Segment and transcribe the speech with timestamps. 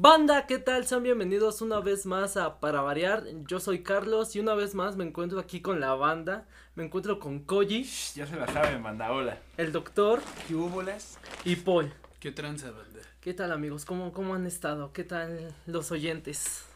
[0.00, 0.86] Banda, ¿qué tal?
[0.86, 3.24] Sean bienvenidos una vez más a Para Variar.
[3.48, 6.46] Yo soy Carlos y una vez más me encuentro aquí con la banda.
[6.74, 9.38] Me encuentro con Koji, Ya se la saben, banda, hola.
[9.56, 11.18] el doctor ¿Qué hubo las?
[11.46, 11.90] y Paul.
[12.20, 13.00] ¿Qué tranza, banda?
[13.22, 13.86] ¿Qué tal amigos?
[13.86, 14.92] ¿Cómo, cómo han estado?
[14.92, 16.66] ¿Qué tal los oyentes?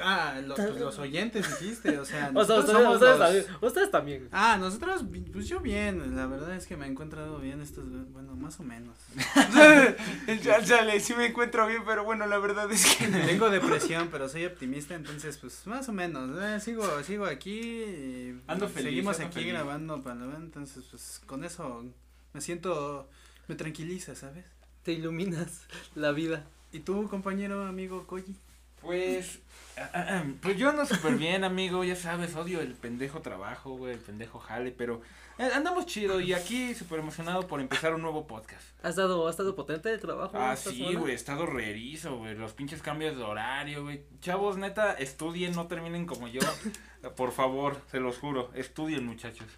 [0.00, 3.44] Ah, los, pues, los oyentes dijiste, o sea, O sea, ustedes, somos ustedes los- también.
[3.60, 4.28] Ustedes también.
[4.32, 8.34] Ah, nosotros, pues yo bien, la verdad es que me he encontrado bien estos, bueno,
[8.36, 8.96] más o menos.
[10.42, 14.28] Ya sale, sí me encuentro bien, pero bueno, la verdad es que Tengo depresión, pero
[14.28, 19.16] soy optimista, entonces, pues, más o menos, eh, sigo, sigo aquí y Ando feliz, seguimos
[19.16, 19.52] ando aquí feliz.
[19.52, 21.84] grabando para entonces, pues, con eso
[22.32, 23.08] me siento,
[23.48, 24.44] me tranquiliza, ¿sabes?
[24.82, 25.62] Te iluminas
[25.94, 26.44] la vida.
[26.72, 28.34] ¿Y tú, compañero, amigo Koji?
[28.80, 29.38] Pues,
[30.40, 34.38] pues yo ando súper bien, amigo, ya sabes, odio el pendejo trabajo, güey, el pendejo
[34.38, 35.00] jale, pero
[35.38, 38.62] eh, andamos chido y aquí súper emocionado por empezar un nuevo podcast.
[38.82, 40.36] ¿Has estado, has estado potente el trabajo?
[40.38, 44.04] Ah, sí, güey, he estado reerizo, güey, los pinches cambios de horario, güey.
[44.20, 46.40] Chavos, neta, estudien, no terminen como yo,
[47.16, 49.48] por favor, se los juro, estudien, muchachos.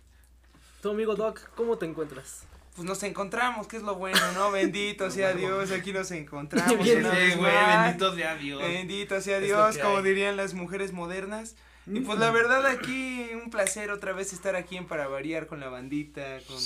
[0.81, 2.47] Tu amigo Doc, ¿cómo te encuentras?
[2.77, 4.51] Pues nos encontramos, que es lo bueno, ¿no?
[4.53, 7.85] Bendito sea Dios, aquí nos encontramos una sí, vez güey, más.
[7.87, 8.63] bendito sea Dios.
[8.63, 10.05] Bendito sea Dios, como hay.
[10.05, 11.57] dirían las mujeres modernas.
[11.87, 15.61] Y pues la verdad aquí un placer otra vez estar aquí en para variar con
[15.61, 16.59] la bandita, con,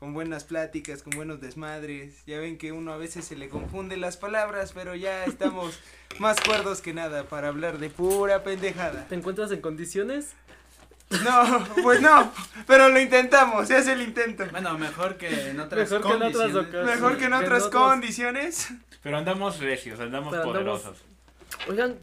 [0.00, 2.24] con buenas pláticas, con buenos desmadres.
[2.26, 5.78] Ya ven que uno a veces se le confunde las palabras, pero ya estamos
[6.18, 9.06] más cuerdos que nada para hablar de pura pendejada.
[9.08, 10.32] ¿Te encuentras en condiciones?
[11.22, 12.32] No, pues no,
[12.66, 14.44] pero lo intentamos, se hace el intento.
[14.50, 16.56] Bueno, mejor que en otras Mejor que en otras condiciones.
[16.56, 16.94] ocasiones.
[16.94, 18.68] Mejor que en que en otras condiciones.
[19.02, 21.04] Pero andamos recios, andamos Pero andamos- poderosos.
[21.68, 21.96] Oigan,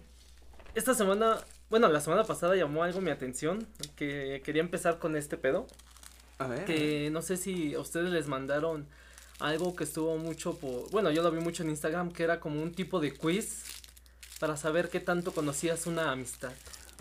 [0.76, 1.38] esta semana,
[1.70, 5.68] bueno, la semana pasada llamó algo mi atención, que quería empezar con este pedo,
[6.38, 6.66] A ver.
[6.66, 8.88] que no sé si a ustedes les mandaron
[9.40, 12.62] algo que estuvo mucho por, bueno, yo lo vi mucho en Instagram, que era como
[12.62, 13.64] un tipo de quiz
[14.40, 16.52] para saber qué tanto conocías una amistad.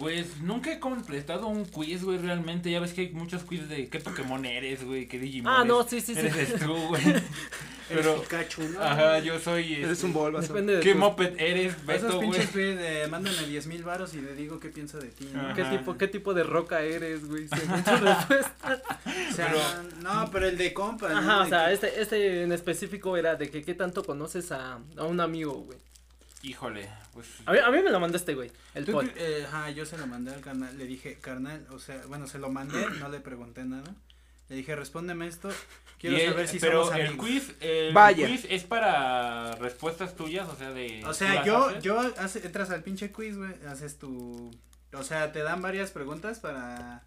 [0.00, 2.70] Pues nunca he completado un quiz, güey, realmente.
[2.70, 5.86] Ya ves que hay muchos quiz de qué Pokémon eres, güey, qué Digimon Ah, no,
[5.86, 6.20] sí, sí, sí.
[6.20, 7.02] eres tú, güey.
[7.06, 7.22] Eres
[8.06, 8.80] Pero, Pikachu, ¿no?
[8.80, 9.74] ajá, yo soy...
[9.74, 10.48] Eres este, un Bulbasaur.
[10.48, 12.20] Depende de ¿Qué moped eres, Esos Beto, güey?
[12.30, 15.28] pinches quiz de mándame 10 mil varos y le digo qué pienso de ti.
[15.34, 15.52] ¿no?
[15.55, 17.48] ¿Qué tipo, qué tipo de roca eres, güey?
[17.55, 18.80] Sin muchas respuestas.
[19.30, 21.08] O sea, Pero- no, pero el de compa.
[21.08, 21.18] ¿no?
[21.18, 25.05] Ajá, o sea, este, este en específico era de que qué tanto conoces a, a
[25.05, 25.78] un amigo, güey.
[26.42, 27.27] Híjole, pues...
[27.45, 29.12] A mí, a mí me lo mandó este güey, el ¿Tú Paul.
[29.12, 32.27] qué- eh, ajá, yo se lo mandé al carnal, le dije, carnal, o sea, bueno,
[32.27, 33.95] se lo mandé, no le pregunté nada.
[34.48, 35.51] Le dije, respóndeme esto,
[35.98, 38.27] quiero el- saber si pero somos el quiz, el Vaya.
[38.27, 41.02] quiz es para respuestas tuyas, o sea, de...
[41.05, 41.83] O ¿tú sea, yo, haces?
[41.84, 44.51] yo, hace, entras al pinche quiz, güey, haces tu,
[44.95, 47.05] o sea, te dan varias preguntas para,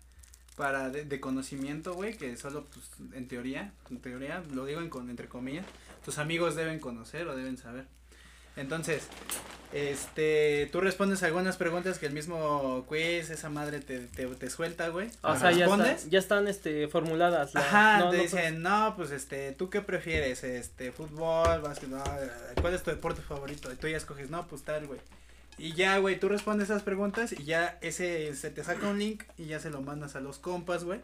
[0.55, 4.89] para de, de conocimiento, güey, que solo, pues, en teoría, en teoría, lo digo en,
[4.89, 5.65] con, entre comillas,
[6.05, 7.88] tus amigos deben conocer o deben saber.
[8.55, 9.07] Entonces,
[9.71, 14.89] este, tú respondes algunas preguntas que el mismo quiz, esa madre te, te, te suelta,
[14.89, 15.09] güey.
[15.23, 15.97] O sea, ya, respondes.
[15.99, 17.53] está- ya están este, formuladas.
[17.55, 20.43] la- Ajá, no, te no, dicen, no, pues este, ¿tú qué prefieres?
[20.43, 22.01] Este, fútbol, básquetbol,
[22.61, 23.71] ¿cuál es tu deporte favorito?
[23.71, 24.99] Y tú ya escoges, no, pues tal, güey.
[25.57, 29.23] Y ya, güey, tú respondes esas preguntas y ya ese, se te saca un link
[29.37, 30.99] y ya se lo mandas a los compas, güey.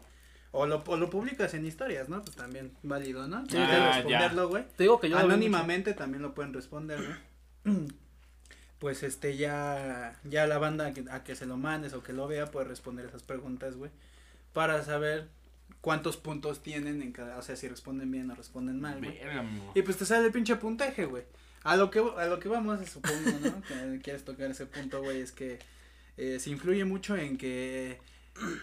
[0.52, 2.22] O lo, o lo publicas en historias, ¿no?
[2.22, 3.44] Pues también válido, ¿no?
[3.44, 4.64] Tienes que Ah, responderlo, güey.
[4.76, 5.22] Te digo que yo lo.
[5.24, 7.29] Anónimamente también lo pueden responder, güey.
[8.78, 12.14] Pues este ya ya la banda a que, a que se lo mandes o que
[12.14, 13.90] lo vea puede responder esas preguntas, güey,
[14.54, 15.28] para saber
[15.80, 19.20] cuántos puntos tienen en cada, o sea, si responden bien o responden mal, güey.
[19.74, 21.24] Y pues te sale el pinche puntaje, güey.
[21.62, 23.62] A lo que a lo que vamos, supongo, ¿no?
[23.68, 25.58] que quieres tocar ese punto, güey, es que
[26.16, 27.98] eh, se influye mucho en que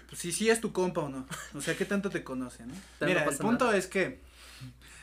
[0.07, 1.27] pues, si sí es tu compa o no.
[1.53, 2.73] O sea, qué tanto te conoce, ¿no?
[2.73, 3.77] no Mira, el punto nada.
[3.77, 4.19] es que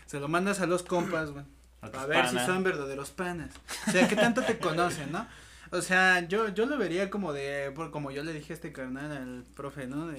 [0.07, 1.45] se lo mandas a los compas, güey.
[1.85, 3.51] A tus A ver si son verdaderos panas.
[3.87, 5.27] O sea, ¿qué tanto te conocen, no?
[5.71, 8.73] O sea, yo, yo lo vería como de, por, como yo le dije a este
[8.73, 10.07] carnal al profe, ¿no?
[10.07, 10.19] De,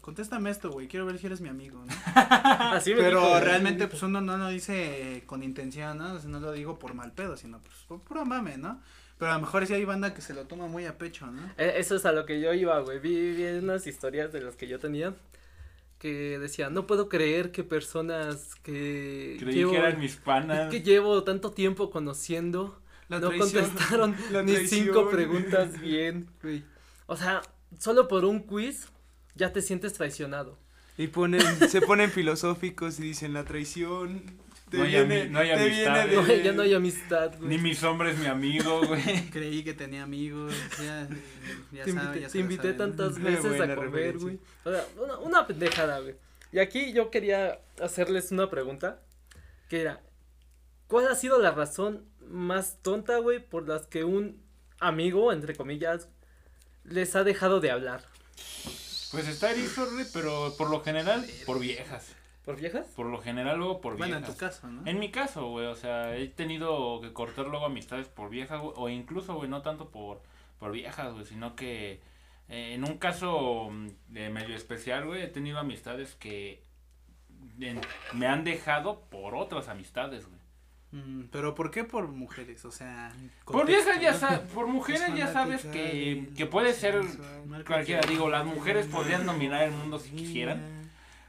[0.00, 1.94] contéstame esto, güey, quiero ver si eres mi amigo, ¿no?
[2.14, 3.40] Así me Pero dijo, güey.
[3.44, 6.14] realmente, pues uno no lo dice con intención, ¿no?
[6.14, 8.80] O sea, no lo digo por mal pedo, sino pues por puro mame, ¿no?
[9.18, 11.40] Pero a lo mejor sí hay banda que se lo toma muy a pecho, ¿no?
[11.56, 12.98] Eh, Eso es a lo que yo iba, güey.
[12.98, 15.14] Vi, vi unas historias de las que yo tenía
[15.98, 20.70] que decía, no puedo creer que personas que Creí llevo, que eran mis panas.
[20.70, 23.64] que llevo tanto tiempo conociendo La no traición.
[23.64, 24.84] contestaron La ni traición.
[24.86, 26.64] cinco preguntas bien, güey.
[27.06, 27.40] O sea,
[27.78, 28.88] solo por un quiz
[29.34, 30.58] ya te sientes traicionado.
[30.98, 34.22] Y ponen, se ponen filosóficos y dicen la traición.
[34.70, 36.06] Te No hay viene, ami- no hay te amistades.
[36.10, 37.48] viene No, de- ya no hay amistad, güey.
[37.50, 39.30] Ni mi sombra es mi amigo, güey.
[39.30, 40.52] Creí que tenía amigos,
[40.82, 41.08] ya,
[41.72, 44.40] ya te sabe, invité, tantas veces a comer, güey.
[44.64, 46.16] O sea, una, una pendejada, güey.
[46.52, 49.00] Y aquí yo quería hacerles una pregunta,
[49.68, 50.00] que era,
[50.88, 54.42] ¿cuál ha sido la razón más tonta, güey, por las que un
[54.80, 56.08] amigo, entre comillas,
[56.82, 58.04] les ha dejado de hablar?
[59.12, 62.15] Pues está erizo, güey, pero por lo general, por viejas.
[62.46, 62.86] ¿Por viejas?
[62.96, 64.34] Por lo general, luego por Bueno, en viejas.
[64.36, 64.86] tu caso, ¿no?
[64.88, 68.72] En mi caso, güey, o sea, he tenido que cortar luego amistades por viejas, güey,
[68.76, 70.22] o incluso, güey, no tanto por,
[70.58, 72.00] por viejas, güey, sino que
[72.48, 76.62] eh, en un caso mm, de medio especial, güey, he tenido amistades que
[77.60, 77.80] en-
[78.14, 80.40] me han dejado por otras amistades, güey.
[80.92, 82.64] Mm, pero ¿por qué por mujeres?
[82.64, 83.12] O sea,
[83.44, 87.02] Por viejas ya sabes, por mujeres ya sabes que, que puede ser
[87.66, 90.75] cualquiera, digo, las mujeres podrían dominar el mundo si quisieran.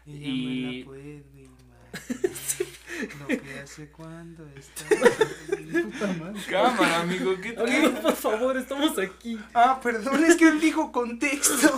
[0.07, 0.86] Y-
[3.19, 4.86] Lo que hace cuando está.
[6.50, 9.38] Cámara, amigo, ¿qué Amigo, por favor, estamos aquí.
[9.54, 11.69] Ah, perdón, es que él dijo contexto.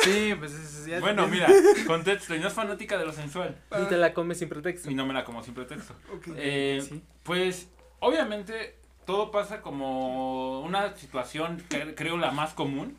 [0.00, 1.48] Sí, pues es, ya- Bueno, mira,
[1.86, 4.90] contexto, y no es fanática de lo sensual, Y te la comes sin pretexto.
[4.90, 5.94] y no me la como sin pretexto.
[6.36, 7.02] Eh, Sí.
[7.24, 7.68] Pues,
[7.98, 12.96] obviamente, todo pasa como una situación, que creo la más común,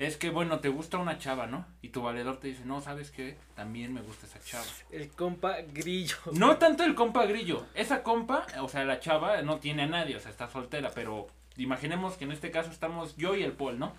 [0.00, 1.66] es que, bueno, te gusta una chava, ¿no?
[1.82, 3.36] Y tu valedor te dice, no, ¿sabes qué?
[3.54, 4.64] También me gusta esa chava.
[4.90, 6.16] El compa grillo.
[6.32, 10.16] No tanto el compa grillo, esa compa, o sea, la chava no tiene a nadie,
[10.16, 11.26] o sea, está soltera, pero
[11.58, 13.92] imaginemos que en este caso estamos yo y el Paul, ¿no?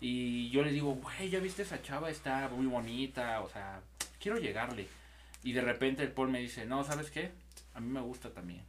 [0.00, 2.08] Y yo le digo, güey, ¿ya viste esa chava?
[2.08, 3.82] Está muy bonita, o sea,
[4.18, 4.88] quiero llegarle.
[5.44, 7.30] Y de repente el Paul me dice, no, ¿sabes qué?
[7.74, 8.64] A mí me gusta también.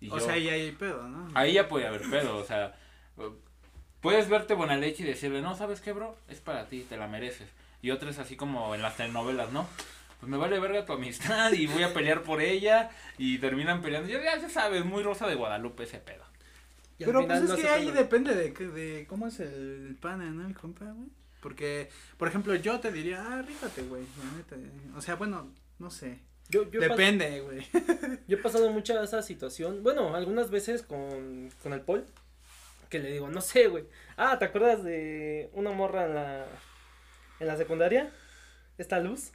[0.00, 1.28] Y O yo, sea, ahí hay pedo, ¿no?
[1.34, 2.74] Ahí ya puede haber pedo, o sea,
[4.00, 6.16] puedes verte buena leche y decirle, no, ¿sabes qué, bro?
[6.28, 7.48] Es para ti, te la mereces.
[7.82, 9.66] Y otra es así como en las telenovelas, ¿no?
[10.20, 14.08] Pues me vale verga tu amistad y voy a pelear por ella y terminan peleando.
[14.08, 16.24] Ya, ya, sabes, muy rosa de Guadalupe ese pedo.
[16.98, 20.26] Y Pero pues no es que ahí depende de, que- de cómo es el pana,
[20.30, 20.46] ¿no?
[20.46, 21.08] El compa, güey.
[21.40, 21.88] Porque,
[22.18, 24.02] por ejemplo, yo te diría, ah, rífate, güey.
[24.22, 24.56] la neta.
[24.94, 26.18] O sea, bueno, no sé.
[26.50, 27.66] Yo, yo, Depende, güey.
[28.28, 29.82] yo he pasado mucha esa situación.
[29.82, 32.04] Bueno, algunas veces con, con el Paul.
[32.90, 33.86] Que le digo, no sé, güey.
[34.18, 36.46] Ah, ¿te acuerdas de una morra en la,
[37.38, 38.10] en la secundaria?
[38.78, 39.32] Esta luz.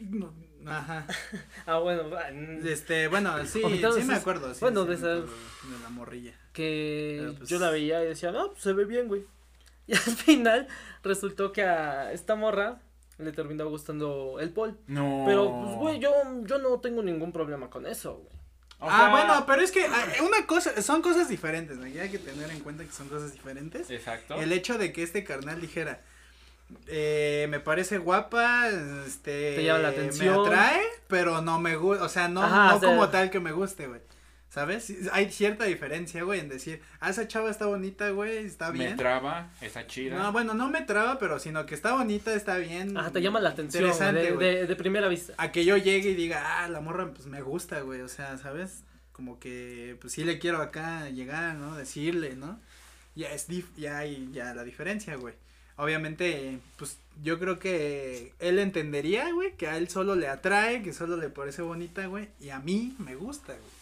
[0.00, 0.32] No,
[0.66, 1.06] Ajá.
[1.66, 4.54] Ah, bueno, va, mm, Este, bueno, sí, sí me acuerdo.
[4.54, 6.34] Sí, bueno, sí de esa- de la morrilla.
[6.52, 9.24] que pues- yo la veía y decía, no, pues se ve bien, güey.
[9.88, 10.68] Y al final
[11.02, 12.80] resultó que a esta morra
[13.16, 14.78] le terminó gustando el Paul.
[14.86, 15.24] No.
[15.26, 16.12] Pero, pues, güey, yo,
[16.44, 18.37] yo no tengo ningún problema con eso, güey.
[18.80, 21.84] O ah, sea, bueno, pero es que ah, una cosa, son cosas diferentes, ¿no?
[21.84, 23.90] Hay que tener en cuenta que son cosas diferentes.
[23.90, 24.36] Exacto.
[24.36, 26.00] El hecho de que este carnal dijera,
[26.86, 28.68] eh, me parece guapa,
[29.06, 30.42] este, Te llama la atención.
[30.42, 33.30] me atrae, pero no me gusta, o sea, no, Ajá, no o sea- como tal
[33.30, 34.00] que me guste, güey.
[34.50, 34.92] ¿Sabes?
[35.12, 38.96] Hay cierta diferencia, güey, en decir, ah, esa chava está bonita, güey, está Me bien.
[38.96, 40.16] traba, esa chida.
[40.16, 42.96] No, bueno, no me traba, pero sino que está bonita, está bien.
[42.96, 45.34] Ajá, te llama la atención güey, Interesante, de, de primera vista.
[45.36, 48.38] A que yo llegue y diga, ah, la morra, pues me gusta, güey, o sea,
[48.38, 48.84] ¿sabes?
[49.12, 51.76] Como que, pues sí le quiero acá llegar, ¿no?
[51.76, 52.58] Decirle, ¿no?
[53.14, 55.34] Ya es, dif ya hay, ya la diferencia, güey.
[55.76, 60.92] Obviamente, pues yo creo que él entendería, güey, que a él solo le atrae, que
[60.92, 63.77] solo le parece bonita, güey, y a mí me gusta, güey.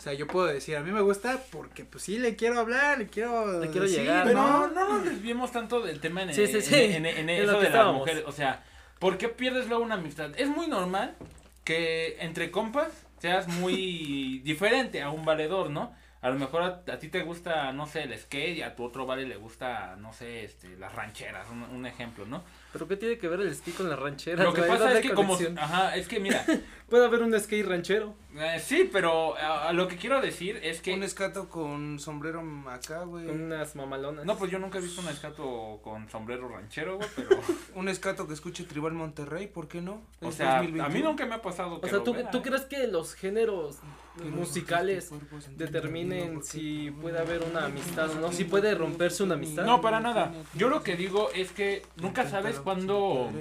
[0.00, 2.96] O sea, yo puedo decir, a mí me gusta porque, pues sí, le quiero hablar,
[2.96, 4.66] le quiero Le quiero decir, llegar, Pero ¿no?
[4.68, 6.74] no nos desviemos tanto del tema en, Sí, sí, en- sí.
[6.74, 7.98] en, en Es eso lo que de las estábamos.
[8.00, 8.24] mujeres.
[8.26, 8.64] O sea,
[8.98, 10.30] ¿por qué pierdes luego una amistad?
[10.38, 11.16] Es muy normal
[11.64, 12.88] que entre compas
[13.18, 15.94] seas muy diferente a un valedor, ¿no?
[16.22, 18.84] A lo mejor a, a ti te gusta, no sé, el skate y a tu
[18.84, 22.42] otro vale le gusta, no sé, este, las rancheras, un, un ejemplo, ¿no?
[22.72, 24.44] Pero ¿qué tiene que ver el skate con las rancheras?
[24.44, 26.44] Lo que pasa ¿Dónde es que como, ajá, es que mira,
[26.90, 28.14] Puede haber un skate ranchero.
[28.36, 30.92] eh, sí, pero a, a lo que quiero decir es que...
[30.92, 33.26] Un escato con sombrero acá, güey.
[33.26, 34.24] Con unas mamalonas.
[34.24, 37.40] No, pues yo nunca he visto un escato con sombrero ranchero, güey, pero...
[37.76, 40.02] Un escato que escuche Tribal Monterrey, ¿por qué no?
[40.20, 40.88] O sea, a 2021.
[40.90, 42.42] mí nunca me ha pasado O que sea, lo ¿tú, vea, ¿tú ¿eh?
[42.42, 43.78] crees que los géneros
[44.24, 45.10] musicales
[45.56, 48.32] determinen si puede haber una amistad o no?
[48.32, 49.64] Si puede romperse una amistad.
[49.64, 50.32] No, para nada.
[50.54, 53.30] Yo lo que digo es que nunca sabes cuándo...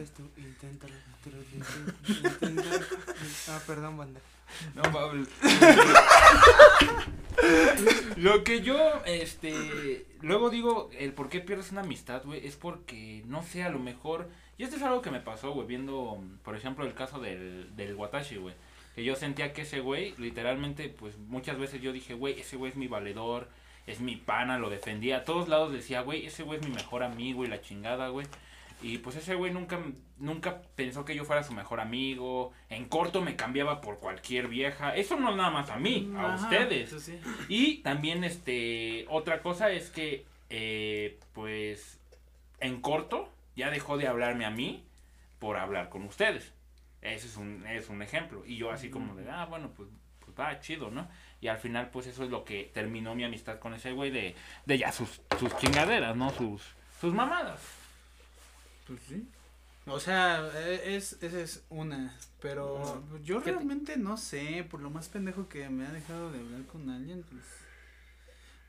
[3.50, 4.22] Ah, perdón, banda.
[4.76, 5.26] No, Pablo.
[8.18, 13.24] Lo que yo, este, luego digo, el por qué pierdes una amistad, güey, es porque,
[13.28, 16.56] no sé, a lo mejor, y esto es algo que me pasó, güey, viendo, por
[16.56, 18.56] ejemplo, el caso del, del Watashi, güey,
[19.00, 22.72] que yo sentía que ese güey, literalmente, pues, muchas veces yo dije, güey, ese güey
[22.72, 23.48] es mi valedor,
[23.88, 27.04] es mi pana, lo defendía, a todos lados decía, güey, ese güey es mi mejor
[27.04, 28.28] amigo y la chingada, güey.
[28.82, 29.80] Y pues ese güey nunca,
[30.18, 32.52] nunca pensó que yo fuera su mejor amigo.
[32.70, 34.96] En corto me cambiaba por cualquier vieja.
[34.96, 36.90] Eso no nada más a mí, a Ajá, ustedes.
[37.02, 37.20] sí.
[37.48, 42.00] Y también este otra cosa es que eh, pues
[42.60, 44.84] en corto ya dejó de hablarme a mí
[45.40, 46.54] por hablar con ustedes.
[47.02, 48.44] Ese es un, es un ejemplo.
[48.46, 49.90] Y yo así como de, ah, bueno, pues,
[50.20, 51.08] pues va, chido, ¿no?
[51.42, 54.36] Y al final, pues eso es lo que terminó mi amistad con ese güey de,
[54.66, 56.30] de ya sus, sus chingaderas, ¿no?
[56.32, 56.62] Sus,
[57.00, 57.60] sus mamadas.
[58.88, 59.28] Pues sí.
[59.86, 64.82] O sea, e- es, esa es una, pero yo ¿Qué te- realmente no sé, por
[64.82, 67.44] lo más pendejo que me ha dejado de hablar con alguien, pues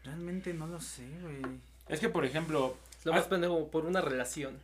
[0.04, 1.42] realmente no lo sé, güey.
[1.88, 3.28] Es que, por ejemplo, Lo más Ah.
[3.30, 4.58] pendejo por una relación.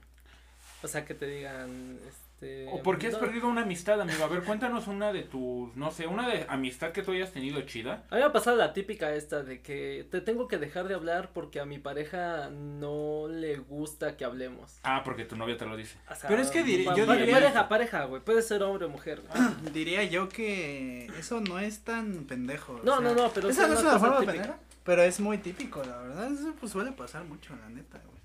[0.83, 2.26] O sea, que te digan, este...
[2.71, 3.21] ¿o por qué has no.
[3.21, 4.23] perdido una amistad, amigo?
[4.23, 7.61] A ver, cuéntanos una de tus, no sé, una de amistad que tú hayas tenido
[7.63, 8.05] chida.
[8.11, 10.95] A mí me ha pasado la típica esta de que te tengo que dejar de
[10.95, 14.79] hablar porque a mi pareja no le gusta que hablemos.
[14.83, 15.97] Ah, porque tu novia te lo dice.
[16.11, 18.23] O sea, Pero es que yo diría- Pareja, pareja, güey.
[18.23, 19.23] Puede ser hombre o mujer.
[19.23, 19.73] güey.
[19.73, 22.75] Diría yo que eso no es tan pendejo.
[22.75, 24.33] o No, sea, no, no, pero esa no es una forma típica.
[24.35, 28.21] pendeja, pero es muy típico, la verdad, eso pues suele pasar mucho, la neta, güey.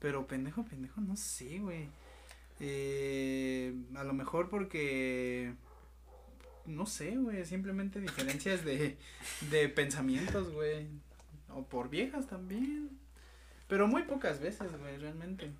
[0.00, 1.88] Pero pendejo, pendejo, no sé, güey.
[2.60, 5.52] Eh, a lo mejor porque
[6.66, 8.96] no sé, güey, simplemente diferencias de,
[9.50, 10.86] de pensamientos, güey.
[11.54, 12.90] O por viejas también.
[13.68, 15.50] Pero muy pocas veces, güey, realmente.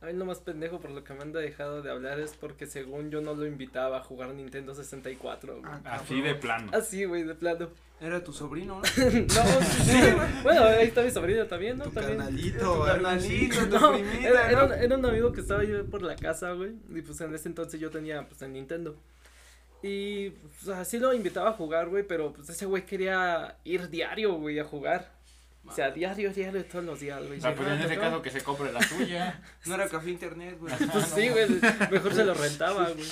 [0.00, 2.66] A mí lo más pendejo por lo que me han dejado de hablar es porque
[2.66, 5.64] según yo no lo invitaba a jugar Nintendo 64, güey.
[5.66, 6.70] Ah, Así de plano.
[6.72, 7.68] Así, güey, de plano.
[8.00, 8.82] Era tu sobrino, ¿no?
[9.04, 10.00] no, sí.
[10.42, 11.84] Bueno, ahí está mi sobrino también, ¿no?
[11.84, 12.18] Tu También.
[12.18, 13.48] carnalito, Tu o algo así.
[13.48, 14.66] carnalito, tu No, primita, era, era, ¿no?
[14.66, 16.72] un- era un amigo que estaba yo por la casa, güey.
[16.94, 18.96] Y pues en ese entonces yo tenía pues el Nintendo.
[19.82, 22.04] Y pues así lo invitaba a jugar, güey.
[22.04, 25.10] Pero pues ese güey quería ir diario, güey, a jugar.
[25.64, 27.38] O sea, diario, diario, todos los días, güey.
[27.42, 29.40] Ah, pues en ese caso que se compre la suya.
[29.66, 30.74] No era café internet, güey.
[30.74, 31.48] Pues sí, güey,
[31.90, 33.06] mejor se lo rentaba, güey.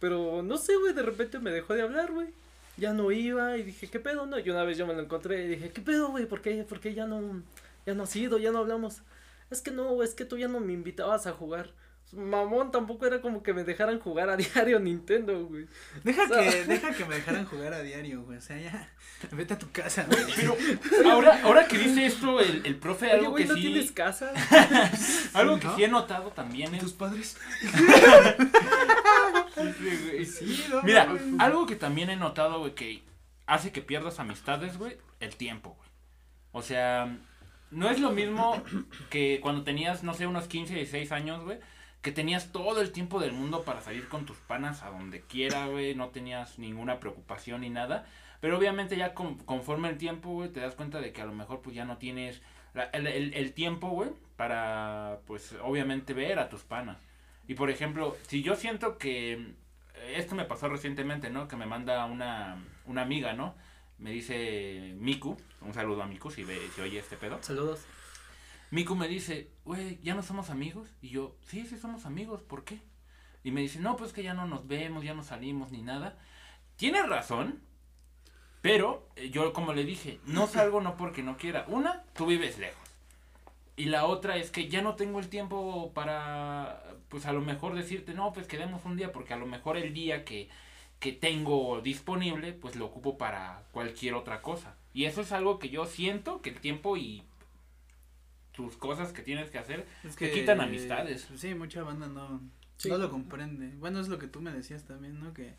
[0.00, 2.28] Pero no sé, güey, de repente me dejó de hablar, güey.
[2.76, 4.26] Ya no iba y dije, ¿qué pedo?
[4.26, 6.26] No, y una vez yo me lo encontré y dije, ¿qué pedo, güey?
[6.26, 7.42] ¿Por qué, ¿Por qué ya no,
[7.86, 9.02] ya no has ido, ya no hablamos?
[9.50, 11.70] Es que no, güey, es que tú ya no me invitabas a jugar.
[12.12, 15.66] Mamón, tampoco era como que me dejaran jugar a diario Nintendo, güey.
[16.04, 18.38] Deja O sea- que, deja que me dejaran jugar a diario, güey.
[18.38, 18.90] O sea, ya,
[19.32, 20.22] vete a tu casa, güey.
[20.90, 23.60] Pero ahora, ahora que dice esto, el, el profe, Oye, algo güey, que ¿no sí,
[23.62, 24.32] tienes casa?
[25.34, 27.36] algo que sí he notado también es, ¿Tus padres?
[30.24, 31.20] Sí, no, mira, güey.
[31.38, 33.02] algo que también he notado, güey, que
[33.46, 35.88] hace que pierdas amistades, güey, el tiempo, güey.
[36.52, 37.16] O sea,
[37.70, 38.62] no es lo mismo
[39.10, 41.58] que cuando tenías, no sé, unos 15, 16 años, güey,
[42.02, 45.66] que tenías todo el tiempo del mundo para salir con tus panas a donde quiera,
[45.68, 48.06] güey, no tenías ninguna preocupación ni nada.
[48.40, 51.32] Pero obviamente ya con- conforme el tiempo, güey, te das cuenta de que a lo
[51.32, 52.42] mejor pues ya no tienes
[52.92, 56.98] el, el- tiempo, güey, para pues obviamente ver a tus panas.
[57.46, 59.54] Y por ejemplo, si yo siento que
[60.16, 61.46] esto me pasó recientemente, ¿no?
[61.46, 63.54] Que me manda una, una amiga, ¿no?
[63.98, 67.38] Me dice Miku, un saludo a Miku si ve, si oye este pedo.
[67.42, 67.86] Saludos.
[68.72, 70.88] Miku me dice, güey, ¿ya no somos amigos?
[71.02, 72.80] Y yo, sí, sí somos amigos, ¿por qué?
[73.44, 76.18] Y me dice, no, pues que ya no nos vemos, ya no salimos ni nada.
[76.76, 77.60] Tiene razón,
[78.62, 81.66] pero eh, yo como le dije, no salgo no porque no quiera.
[81.68, 82.80] Una, tú vives lejos.
[83.76, 87.74] Y la otra es que ya no tengo el tiempo para, pues a lo mejor
[87.74, 90.48] decirte, no, pues quedemos un día, porque a lo mejor el día que,
[90.98, 94.76] que tengo disponible, pues lo ocupo para cualquier otra cosa.
[94.94, 97.22] Y eso es algo que yo siento que el tiempo y
[98.52, 101.28] tus cosas que tienes que hacer Es te quitan amistades.
[101.36, 102.40] Sí, mucha banda no,
[102.76, 102.88] Sí.
[102.88, 103.68] no lo comprende.
[103.78, 105.32] Bueno, es lo que tú me decías también, ¿no?
[105.32, 105.54] Que,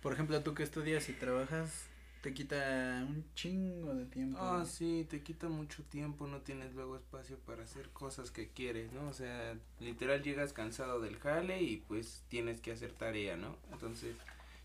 [0.00, 1.86] por ejemplo, tú que estudias y trabajas,
[2.22, 4.38] te quita un chingo de tiempo.
[4.40, 8.92] Ah, sí, te quita mucho tiempo, no tienes luego espacio para hacer cosas que quieres,
[8.92, 9.08] ¿no?
[9.08, 13.56] O sea, literal llegas cansado del jale y pues tienes que hacer tarea, ¿no?
[13.72, 14.14] Entonces,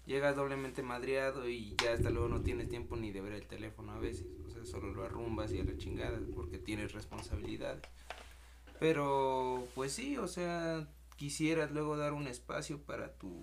[0.08, 3.92] llegas doblemente madreado y ya hasta luego no tienes tiempo ni de ver el teléfono
[3.92, 7.84] a veces, o sea, solo lo arrumbas y a la chingada porque tienes responsabilidades.
[8.80, 10.88] Pero, pues sí, o sea,
[11.18, 13.42] quisieras luego dar un espacio para tu,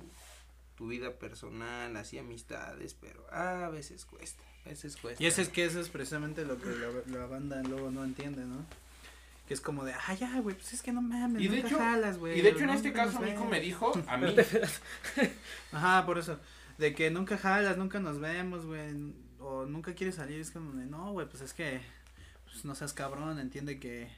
[0.74, 5.22] tu vida personal, así amistades, pero a veces cuesta, a veces cuesta.
[5.22, 8.44] Y eso es que eso es precisamente lo que la, la banda luego no entiende,
[8.44, 8.64] ¿no?
[9.46, 11.68] Que es como de, ah, ya, güey, pues es que no mames, Y de nunca
[11.68, 12.38] hecho- jalas, güey.
[12.38, 13.48] Y de hecho en este caso vemos".
[13.50, 14.34] me dijo a mí,
[15.72, 16.38] Ajá, por eso.
[16.78, 19.12] De que nunca jalas, nunca nos vemos, güey.
[19.38, 20.40] O nunca quieres salir.
[20.40, 21.80] Es como de, no, güey, pues es que.
[22.44, 24.08] Pues no seas cabrón, entiende que.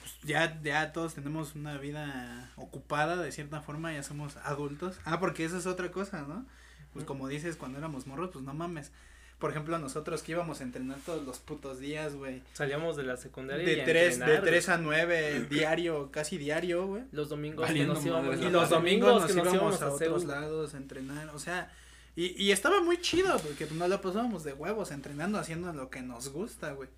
[0.00, 4.98] pues, ya, ya todos tenemos una vida ocupada de cierta forma, ya somos adultos.
[5.04, 6.46] Ah, porque esa es otra cosa, ¿no?
[6.94, 8.92] Pues como dices, cuando éramos morros, pues no mames.
[9.38, 12.42] Por ejemplo, nosotros que íbamos a entrenar todos los putos días, güey.
[12.54, 16.38] Salíamos de la secundaria y De a tres, de entrenar, tres a nueve, diario, casi
[16.38, 17.02] diario, güey.
[17.12, 19.84] Los domingos que Valiendo nos íbamos, madres, y los domingos que nos íbamos íbamos a
[19.86, 21.72] a hacer otros lados a entrenar, o sea,
[22.16, 26.02] y, y estaba muy chido porque nos la pasábamos de huevos entrenando, haciendo lo que
[26.02, 26.88] nos gusta, güey.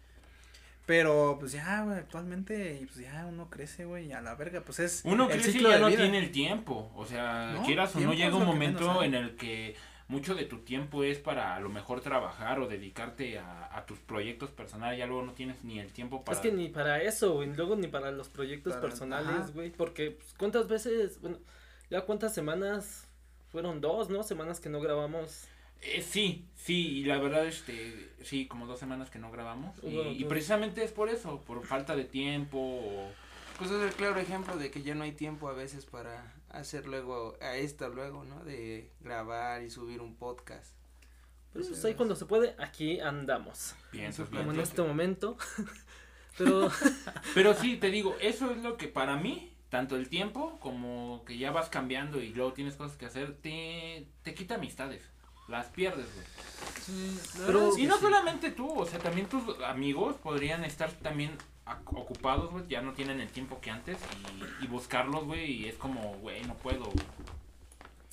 [0.87, 4.81] Pero pues ya, güey, actualmente pues ya uno crece, güey, y a la verga, pues
[4.81, 5.99] es uno el crece y ciclo ya de no vida.
[6.01, 6.91] tiene el tiempo.
[6.97, 8.47] O sea, No, quieras o no llega un menos
[8.81, 9.77] momento en el que
[10.11, 13.99] mucho de tu tiempo es para a lo mejor trabajar o dedicarte a, a tus
[14.01, 16.37] proyectos personales, ya luego no tienes ni el tiempo para...
[16.37, 18.89] Es que ni para eso, güey, luego ni para los proyectos Para- ajá.
[18.91, 21.39] personales, güey, porque pues, cuántas veces, bueno,
[21.91, 23.07] ya cuántas semanas,
[23.53, 24.23] fueron dos, ¿no?
[24.25, 25.47] Semanas que no grabamos.
[25.83, 29.77] Eh, sí, sí, y la verdad, este, sí, como dos semanas que no grabamos.
[29.83, 32.59] Y, y precisamente es por eso, por falta de tiempo.
[32.59, 33.11] o-
[33.59, 36.87] Pues es el claro ejemplo de que ya no hay tiempo a veces para hacer
[36.87, 38.45] luego, a esto luego, ¿no?
[38.45, 40.75] De grabar y subir un podcast.
[41.53, 44.55] Pero Sí, pues, ahí cuando se puede, aquí andamos, Piensas Como bien.
[44.55, 45.37] en este momento.
[46.39, 46.71] Pero
[47.35, 51.39] Pero sí, te digo, eso es lo que para mí, tanto el tiempo como que
[51.39, 55.03] ya vas cambiando y luego tienes cosas que hacer, te, te quita amistades.
[55.49, 56.27] Las pierdes, güey.
[57.47, 61.37] Pero- Y no solamente tú, o sea, también tus amigos podrían estar también
[61.87, 63.99] ocupados, güey, ya no tienen el tiempo que antes
[64.61, 66.91] y, y buscarlos, güey, y es como, güey, no puedo.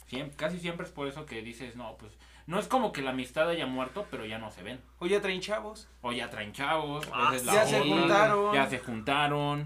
[0.09, 2.11] Siem- casi siempre es por eso que dices, no, pues,
[2.45, 4.79] no es como que la amistad haya muerto, pero ya no se ven.
[4.99, 5.87] O ya traen chavos.
[6.01, 8.53] O ya traen chavos, Ah, o es la ya se juntaron.
[8.55, 9.65] Ya se juntaron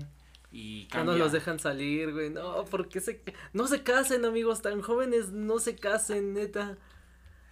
[0.51, 1.15] y ya no cambia.
[1.23, 3.21] los dejan salir, güey, no, porque se,
[3.53, 6.77] no se casen, amigos, tan jóvenes, no se casen, neta.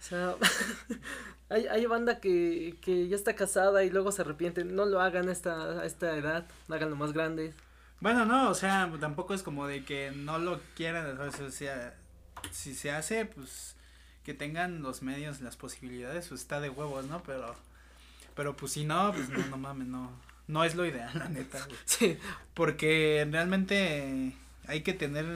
[0.00, 0.34] O sea,
[1.50, 5.28] hay, hay banda que, que ya está casada y luego se arrepienten, no lo hagan
[5.28, 7.52] a esta, a esta edad, háganlo más grande.
[8.00, 11.94] Bueno, no, o sea, tampoco es como de que no lo quieran, o sea,
[12.50, 13.76] si se hace, pues
[14.24, 17.22] que tengan los medios, las posibilidades, pues está de huevos, ¿no?
[17.24, 17.54] Pero,
[18.34, 20.10] pero pues si no, pues no, no mames, no,
[20.46, 21.78] no es lo ideal, la neta, güey.
[21.84, 22.18] Sí,
[22.54, 24.34] Porque realmente
[24.66, 25.26] hay que tener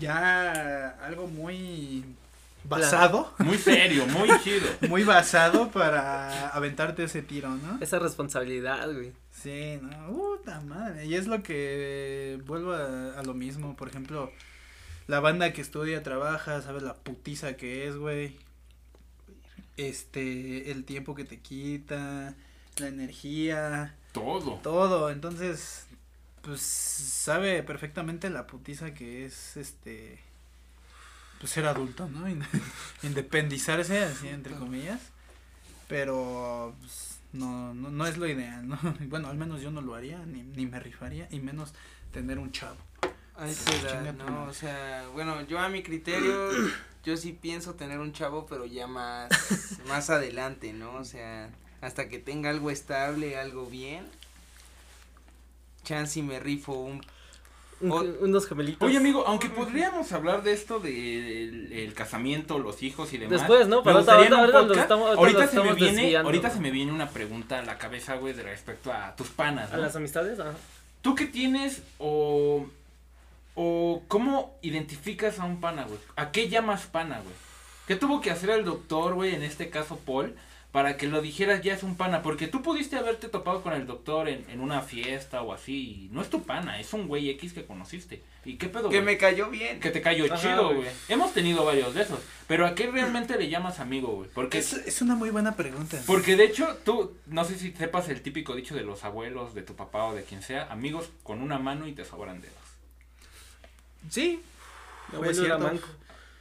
[0.00, 2.04] ya algo muy
[2.64, 4.66] basado, Muy serio, muy chido.
[4.88, 7.78] muy basado para aventarte ese tiro, ¿no?
[7.80, 9.12] esa responsabilidad, güey.
[9.30, 11.06] Sí, no, puta madre.
[11.06, 13.76] Y es lo que vuelvo a, a lo mismo.
[13.76, 14.32] Por ejemplo,
[15.06, 18.36] la banda que estudia, trabaja, sabes la putiza que es, güey.
[19.76, 22.34] Este, el tiempo que te quita,
[22.78, 24.54] la energía, Todo.
[24.62, 25.10] todo.
[25.10, 25.86] Entonces,
[26.42, 30.20] pues sabe perfectamente la putiza que es este
[31.40, 32.28] pues ser adulto, ¿no?
[32.28, 32.46] Inde-
[33.02, 35.00] Independizarse así entre comillas.
[35.88, 38.78] Pero pues, no, no, no es lo ideal, ¿no?
[39.08, 41.74] Bueno, al menos yo no lo haría, ni, ni me rifaría, y menos
[42.12, 42.76] tener un chavo.
[43.36, 44.44] A esa edad, Chinga tu ¿no?
[44.44, 46.50] O sea, bueno, yo a mi criterio,
[47.04, 49.28] yo sí pienso tener un chavo, pero ya más,
[49.88, 50.94] más adelante, ¿no?
[50.94, 54.06] O sea, hasta que tenga algo estable, algo bien.
[55.82, 57.04] Chance y me rifo un
[57.80, 58.86] Un- O- unos gemelitos.
[58.88, 63.40] Oye, amigo, aunque podríamos hablar de esto del el casamiento, los hijos y demás.
[63.40, 63.82] Después, ¿no?
[63.82, 67.08] Pero ahorita- ahorita podcast- estamos- ahorita ahorita se me viene, ahorita se me viene una
[67.10, 70.38] pregunta a la cabeza, güey, de respecto a tus panas, ¿A las amistades?
[70.40, 70.52] Ajá.
[71.02, 72.66] ¿Tú qué tienes o
[73.56, 75.98] o cómo identificas a un pana, güey?
[76.16, 77.34] ¿A qué llamas pana, güey?
[77.86, 80.34] ¿Qué tuvo que hacer el doctor, güey, en este caso Paul,
[80.74, 82.20] para que lo dijeras ya es un pana?
[82.20, 86.08] Porque tú pudiste haberte topado con el doctor en, en una fiesta o así, y
[86.10, 88.24] no es tu pana, es un güey X que conociste.
[88.44, 89.02] ¿Y qué pedo, que güey?
[89.14, 89.78] me cayó bien.
[89.78, 90.78] Que te cayó Ajá, chido, güey.
[90.78, 90.88] güey.
[91.08, 92.18] Hemos tenido varios de esos.
[92.48, 94.28] Pero ¿a qué realmente le llamas amigo, güey?
[94.34, 95.96] Porque, Es, es una muy buena pregunta.
[96.08, 99.62] porque de hecho, tú, no sé si sepas el típico dicho de los abuelos, de
[99.62, 102.56] tu papá o de quien sea, amigos con una mano y te sobran dedos.
[104.10, 104.42] Sí,
[105.32, 105.58] cierto.
[105.60, 105.86] manco.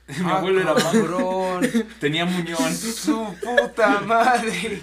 [0.19, 1.69] Mi Ah, abuelo era cabrón.
[1.99, 2.75] tenía muñón.
[2.75, 4.81] Su puta madre.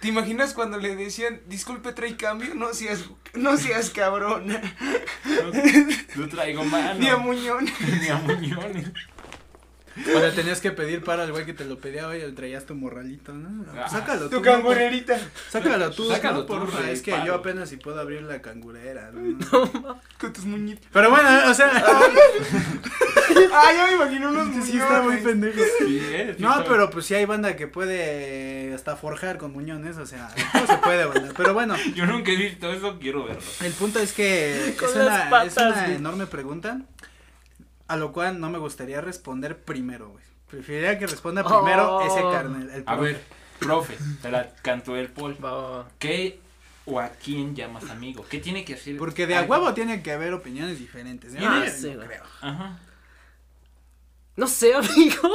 [0.00, 2.54] ¿Te imaginas cuando le decían, disculpe, trae cambio?
[2.54, 4.46] No seas, no seas cabrón.
[4.48, 4.58] No,
[6.16, 6.94] no traigo mano.
[7.00, 7.64] Ni a Muñón.
[8.00, 8.90] Ni a muñones.
[10.14, 12.74] O le tenías que pedir para el güey que te lo pedía, oye, traías tu
[12.74, 13.64] morralito, ¿no?
[13.78, 14.42] Ah, sácalo Tu tú.
[14.42, 15.16] cangurerita.
[15.50, 16.44] Sácalo tú, Sácalo ¿no?
[16.46, 17.26] tú, Porfa, es que paro.
[17.26, 19.38] yo apenas si puedo abrir la cangurera, ¿no?
[20.20, 20.84] Con tus muñitos.
[20.92, 21.70] Pero bueno, o sea,
[23.52, 24.68] Ah, ya me imagino unos muñones.
[24.68, 25.60] sí está muy pendejo.
[25.78, 29.52] Sí, eh, sí No, está- pero pues sí hay banda que puede hasta forjar con
[29.52, 31.32] muñones, o sea, no se puede, banda.
[31.36, 33.42] Pero bueno, Yo nunca he visto eso, quiero verlo.
[33.62, 36.80] el punto es que es una, patas, es una enorme pregunta,
[37.88, 40.24] a lo cual no me gustaría responder primero, güey.
[40.50, 42.00] Preferiría que responda primero Oh.
[42.02, 42.70] ese carnal.
[42.70, 43.20] el A ver,
[43.58, 45.36] profe, te la cantó el Paul.
[45.44, 45.88] Va.
[45.98, 46.38] ¿Qué
[46.86, 48.24] o a quién llamas amigo?
[48.28, 48.96] ¿Qué tiene que hacer?
[48.96, 51.34] Porque de a huevo tiene que haber opiniones diferentes.
[51.34, 51.38] ¿eh?
[51.40, 52.08] Ah, Yo sí, no güey.
[52.08, 52.22] creo.
[52.40, 52.78] Ajá.
[54.36, 55.28] No sé, amigo.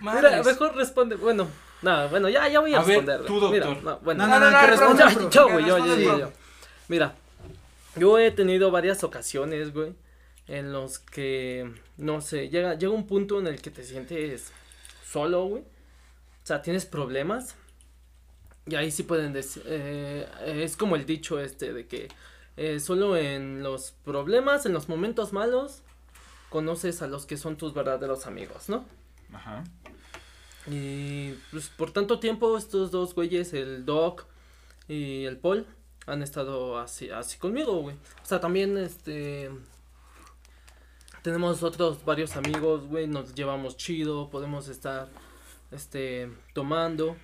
[0.00, 0.46] Mira, Madres.
[0.46, 1.16] mejor responde.
[1.16, 1.48] Bueno,
[1.82, 3.26] no, bueno, ya, ya voy a, A ver, responder.
[3.26, 3.52] tú, güey.
[3.52, 3.84] Mira, doctor.
[3.84, 4.26] no, bueno.
[4.26, 6.32] No, no, no, no, que no, responda, yo, güey, yo, yo, yo.
[6.88, 7.14] Mira,
[7.96, 9.94] yo he tenido varias ocasiones, güey,
[10.52, 14.52] en los que, no sé, llega, llega un punto en el que te sientes
[15.02, 15.62] solo, güey.
[15.62, 17.56] O sea, tienes problemas.
[18.66, 22.08] Y ahí sí pueden decir, eh, es como el dicho este de que
[22.58, 25.80] eh, solo en los problemas, en los momentos malos,
[26.50, 28.84] conoces a los que son tus verdaderos amigos, ¿no?
[29.32, 29.64] Ajá.
[30.66, 34.26] Y pues por tanto tiempo estos dos güeyes, el Doc
[34.86, 35.66] y el Paul,
[36.06, 37.96] han estado así, así conmigo, güey.
[38.22, 39.50] O sea, también este...
[41.22, 45.08] Tenemos otros varios amigos, güey, nos llevamos chido, podemos estar,
[45.70, 47.16] este, tomando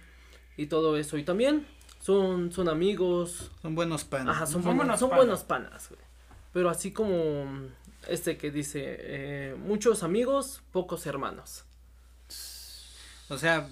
[0.57, 1.19] y todo eso.
[1.19, 1.67] Y también
[2.01, 4.37] son, son amigos, Son buenos panas.
[4.37, 5.25] Ajá, son, Son buenos, buenos son panas.
[5.25, 6.01] buenos panas, güey.
[6.53, 7.69] Pero así como
[8.09, 11.65] este que dice, eh, muchos amigos, pocos hermanos.
[13.29, 13.69] O sea,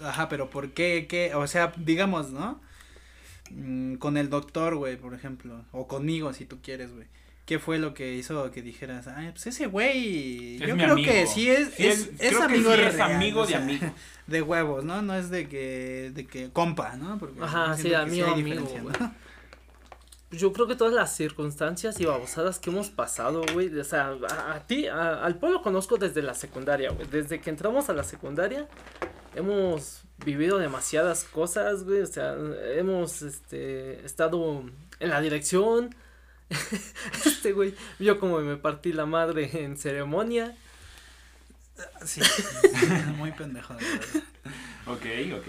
[0.00, 1.06] ajá, pero ¿por qué?
[1.08, 1.34] qué?
[1.34, 2.60] O sea, digamos, ¿no?
[3.50, 5.64] Mm, con el doctor, güey, por ejemplo.
[5.72, 7.06] O conmigo, si tú quieres, güey.
[7.46, 10.92] ¿Qué fue lo que hizo que dijeras, ay, pues ese güey, Es yo mi creo
[10.94, 11.10] amigo.
[11.12, 13.46] que sí es, Sí, es, es- es creo que amigo sí es real, amigo o
[13.46, 13.86] de sea, amigo.
[14.26, 15.00] De huevos, ¿no?
[15.02, 17.16] No es de que, de que compa, ¿no?
[17.18, 18.68] Porque Ajá, sí, amigo, amigo.
[18.98, 19.14] ¿no?
[20.32, 24.54] Yo creo que todas las circunstancias y babosadas que hemos pasado, güey, o sea, a,
[24.56, 27.06] a ti, a- al pueblo conozco desde la secundaria, güey.
[27.08, 28.66] Desde que entramos a la secundaria,
[29.36, 32.00] hemos vivido demasiadas cosas, güey.
[32.00, 32.34] O sea,
[32.76, 34.64] hemos, este, estado
[34.98, 35.94] en la dirección.
[37.24, 40.56] este, güey, vio como me partí la madre en ceremonia.
[42.04, 42.20] Sí,
[43.16, 44.22] muy pendejo, de verdad.
[44.86, 45.48] Ok, ok.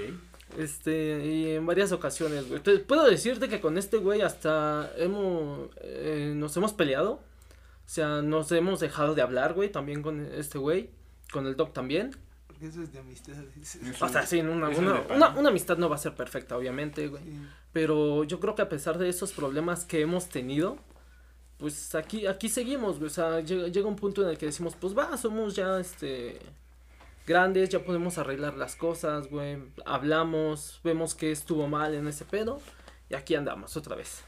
[0.57, 2.61] Este, y en varias ocasiones, güey.
[2.61, 7.13] Te- puedo decirte que con este güey hasta hemos, eh, nos hemos peleado.
[7.13, 10.89] O sea, nos hemos dejado de hablar, güey, también con este güey.
[11.31, 12.15] Con el Doc también.
[12.57, 13.77] Porque eso es de amistades.
[14.01, 17.23] O sea, sí, una, una, una, una amistad no va a ser perfecta, obviamente, güey.
[17.23, 17.39] Sí.
[17.71, 20.77] Pero yo creo que a pesar de esos problemas que hemos tenido,
[21.59, 23.07] pues aquí, aquí seguimos, güey.
[23.07, 26.39] O sea, llega, llega un punto en el que decimos, pues va, somos ya, este,
[27.27, 29.59] grandes, ya podemos arreglar las cosas, güey.
[29.85, 32.59] Hablamos, vemos que estuvo mal en ese pedo
[33.07, 34.23] y aquí andamos otra vez.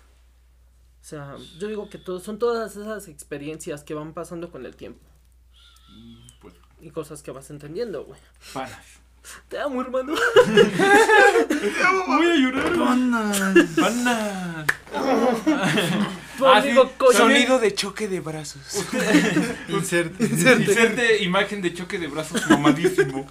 [1.02, 4.76] O sea, yo digo que todo, son todas esas experiencias que van pasando con el
[4.76, 5.04] tiempo
[5.88, 6.29] Pues,
[6.82, 8.20] y cosas que vas entendiendo, güey.
[8.54, 8.80] panas.
[9.50, 10.14] Te amo, hermano.
[12.08, 12.74] Voy a llorar.
[12.78, 13.68] Panas.
[13.80, 14.66] Panas.
[16.38, 17.18] Tu Ah, amigo sí, Coyo.
[17.18, 18.86] Sonido de choque de brazos.
[19.68, 23.28] Insert, Inserte imagen de choque de brazos mamadísimo.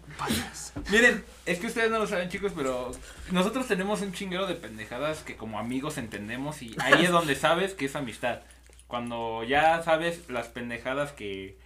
[0.90, 2.92] Miren, es que ustedes no lo saben, chicos, pero
[3.32, 7.74] nosotros tenemos un chinguero de pendejadas que como amigos entendemos y ahí es donde sabes
[7.74, 8.40] que es amistad.
[8.86, 11.58] Cuando ya sabes las pendejadas que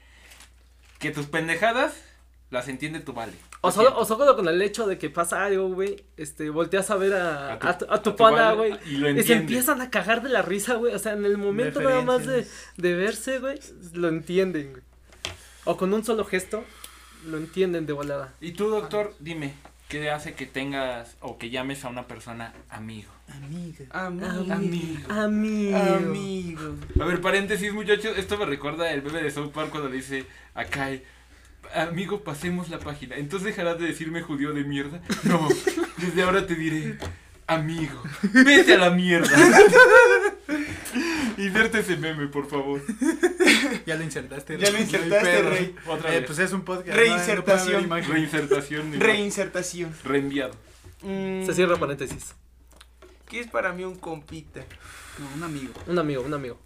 [1.01, 1.95] que tus pendejadas
[2.51, 3.33] las entiende tu vale.
[3.63, 6.97] O solo, o solo con el hecho de que pasa algo, güey, este, volteas a
[6.97, 9.11] ver a, A tu- a tu, a tu a tu pana, vale, güey, y lo
[9.11, 12.03] y se empiezan a cagar de la risa, güey, o sea, en el momento nada
[12.03, 13.59] más de, de verse, güey,
[13.93, 14.83] lo entienden, güey.
[15.65, 16.65] O con un solo gesto,
[17.27, 18.33] lo entienden de volada.
[18.41, 19.55] Y tú, doctor, dime,
[19.91, 23.11] ¿qué hace que tengas o que llames a una persona amigo?
[23.29, 23.85] Amiga.
[23.91, 24.53] Amigo.
[24.55, 25.13] Amigo.
[25.13, 25.79] Amigo.
[25.79, 26.77] Amigo.
[27.01, 28.17] A ver, paréntesis, muchachos.
[28.17, 30.25] Esto me recuerda el bebé de South Park cuando le dice
[30.55, 31.03] a Kai,
[31.75, 33.17] amigo, pasemos la página.
[33.17, 35.03] Entonces dejarás de decirme judío de mierda.
[35.25, 35.49] No,
[35.99, 36.97] desde ahora te diré,
[37.47, 38.01] amigo,
[38.33, 39.29] vete a la mierda.
[41.37, 42.81] Inserte ese meme, por favor.
[43.91, 44.57] Ya lo insertaste.
[44.57, 45.43] Ya lo insertaste.
[45.43, 45.75] Rey.
[45.87, 46.27] Otra Eh, vez.
[46.27, 46.97] pues es un podcast.
[46.97, 47.89] Reinsertación.
[47.89, 47.97] no-.
[47.97, 49.01] Reinsertación.
[49.01, 49.93] Reinsertación.
[50.05, 50.55] Reenviado.
[51.03, 52.37] Mm, Se cierra paréntesis.
[53.29, 54.61] ¿Qué es para mí un compita?
[55.19, 55.73] No, un amigo.
[55.89, 56.59] Un amigo, un amigo.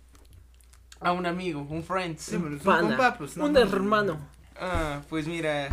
[1.01, 1.83] A un amigo, un.
[2.19, 2.89] Sí, es un Pana.
[2.89, 4.19] compa, pues, no, un no, hermano.
[4.61, 5.71] Ah, pues mira.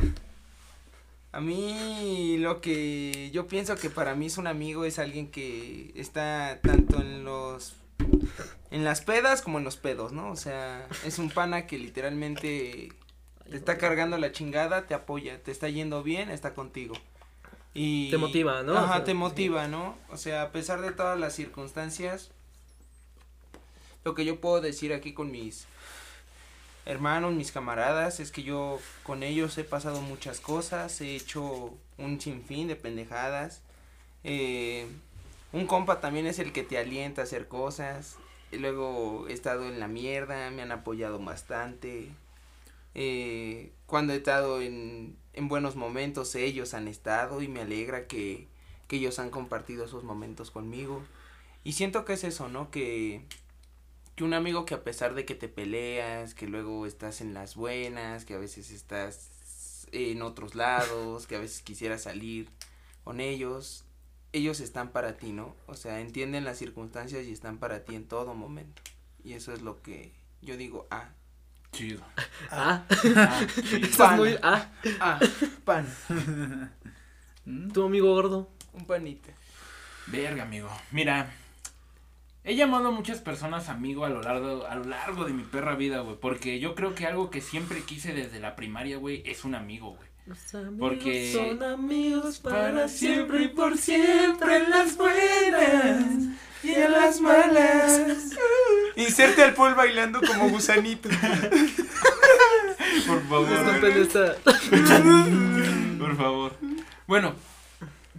[1.34, 5.92] A mí lo que yo pienso que para mí es un amigo es alguien que
[5.96, 7.76] está tanto en los
[8.72, 10.32] en las pedas como en los pedos, ¿no?
[10.32, 12.94] O sea, es un pana que literalmente
[13.50, 16.96] te está cargando la chingada, te apoya, te está yendo bien, está contigo.
[17.74, 18.78] Y Te motiva, ¿no?
[18.78, 19.96] Ajá, te motiva, ¿no?
[20.10, 22.32] O sea, a pesar de todas las circunstancias,
[24.04, 25.66] lo que yo puedo decir aquí con mis
[26.86, 32.20] hermanos, mis camaradas, es que yo con ellos he pasado muchas cosas, he hecho un
[32.20, 33.62] sinfín de pendejadas.
[34.24, 34.88] Eh,
[35.54, 38.18] un compa también es el que te alienta a hacer cosas.
[38.52, 42.10] Luego he estado en la mierda, me han apoyado bastante.
[42.96, 48.48] Eh, cuando he estado en, en buenos momentos, ellos han estado y me alegra que,
[48.88, 51.02] que ellos han compartido esos momentos conmigo.
[51.64, 52.72] Y siento que es eso, ¿no?
[52.72, 53.24] Que,
[54.16, 57.56] que un amigo que a pesar de que te peleas, que luego estás en las
[57.56, 62.50] buenas, que a veces estás en otros lados, que a veces quisieras salir
[63.04, 63.86] con ellos,
[64.34, 65.56] ellos están para ti, ¿no?
[65.68, 68.82] O sea, entienden las circunstancias y están para ti en todo momento.
[69.24, 71.10] Y eso es lo que yo digo, ah,
[71.72, 72.02] Chido.
[72.50, 73.78] Ah, Ah, chido.
[73.88, 74.38] estás muy.
[74.44, 75.20] Ah, ah,
[75.64, 75.88] pan,
[77.74, 78.50] tu amigo gordo.
[78.74, 79.32] un panita.
[80.08, 80.70] Verga, amigo.
[80.92, 81.32] Mira,
[82.44, 85.76] he llamado a muchas personas amigo a lo largo, a lo largo de mi perra
[85.76, 86.18] vida, güey.
[86.20, 89.92] Porque yo creo que algo que siempre quise desde la primaria, güey, es un amigo,
[89.96, 90.10] güey.
[90.26, 96.04] Los amigos Porque- son amigos Para siempre y por siempre en las buenas
[96.64, 98.02] y en las malas.
[98.96, 101.10] Inserte al Paul bailando como gusanito.
[103.08, 103.48] Por favor.
[105.98, 106.54] Por favor.
[107.08, 107.34] Bueno,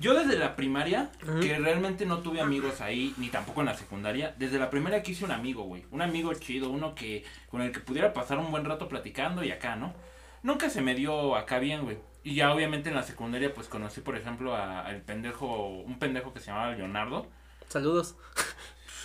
[0.00, 1.10] yo desde la primaria,
[1.40, 5.24] que realmente no tuve amigos ahí, ni tampoco en la secundaria, desde la primaria quise
[5.24, 5.84] un amigo, güey.
[5.92, 9.50] Un amigo chido, uno que con el que pudiera pasar un buen rato platicando y
[9.52, 9.94] acá, ¿no?
[10.42, 11.98] Nunca se me dio acá bien, güey.
[12.24, 16.32] Y ya obviamente en la secundaria pues conocí, por ejemplo, a- al pendejo, un pendejo
[16.32, 17.26] que se llamaba Leonardo.
[17.68, 18.16] Saludos.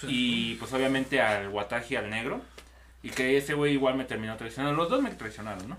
[0.04, 2.42] Y pues obviamente al Wataji, al negro.
[3.04, 4.76] Y que ese güey igual me terminó traicionando.
[4.76, 5.78] Los dos me traicionaron, ¿no?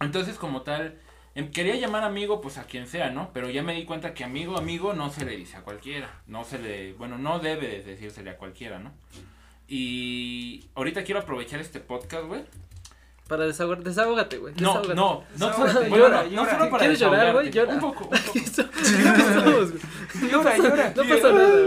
[0.00, 0.98] Entonces como tal,
[1.34, 3.30] em, quería llamar amigo pues a quien sea, ¿no?
[3.32, 6.20] Pero ya me di cuenta que amigo, amigo no se le dice a cualquiera.
[6.26, 8.92] No se le, bueno, no debe de decírsele a cualquiera, ¿no?
[9.68, 12.44] Y ahorita quiero aprovechar este podcast, güey.
[13.28, 14.54] Para desahogar, desahógate, güey.
[14.60, 17.50] No, no, no, Desahógate, bueno, llora, no, no solo para ¿Quieres llorar, güey?
[17.50, 17.74] Llora.
[17.74, 18.10] Un poco.
[20.30, 20.92] Llora, llora.
[20.94, 21.66] No pasa nada.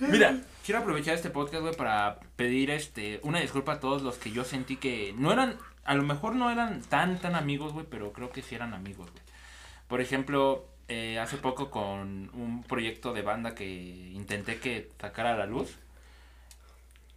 [0.00, 4.30] Mira, quiero aprovechar este podcast, güey, para pedir este una disculpa a todos los que
[4.30, 8.12] yo sentí que no eran, a lo mejor no eran tan, tan amigos, güey, pero
[8.12, 9.22] creo que sí eran amigos, güey.
[9.88, 15.36] Por ejemplo, eh, hace poco con un proyecto de banda que intenté que sacara a
[15.36, 15.76] la luz.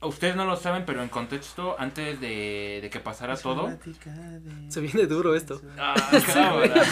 [0.02, 3.72] Ustedes no lo saben, pero en contexto, antes de, de que pasara todo...
[4.70, 5.60] Se viene duro esto.
[5.80, 5.96] Ah,
[6.34, 6.84] cámara.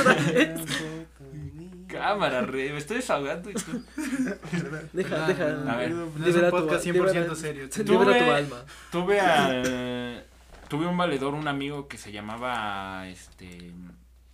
[1.87, 3.51] cámara, re, me estoy desahogando.
[3.51, 3.83] y tú-
[4.93, 5.71] Deja, deja.
[5.71, 5.91] A ver.
[5.91, 7.69] No es un podcast 100% libera- serio.
[7.85, 8.65] Libera tu alma.
[8.91, 10.25] Tuve al...
[10.69, 13.71] Tuve un valedor, un amigo que se llamaba, este...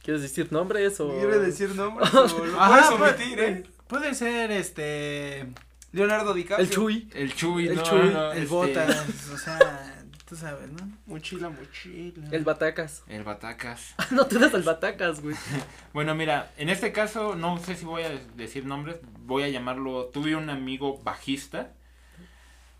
[0.01, 1.09] ¿Quieres decir nombres o...?
[1.19, 3.63] ¿Quiere decir nombres o lo Ajá, puedes omitir, eh?
[3.87, 5.47] Puede ser este.
[5.91, 6.65] Leonardo DiCaprio.
[6.65, 7.09] El Chuy.
[7.13, 9.29] El Chuy, El no, Chuy, no, El este, Botas.
[9.33, 10.91] O sea, tú sabes, ¿no?
[11.07, 12.27] Mochila, mochila.
[12.31, 13.03] El Batacas.
[13.07, 13.95] El Batacas.
[14.11, 15.35] no te das al Batacas, güey.
[15.93, 20.05] Bueno, mira, en este caso, no sé si voy a decir nombres, voy a llamarlo,
[20.05, 21.73] tuve un amigo bajista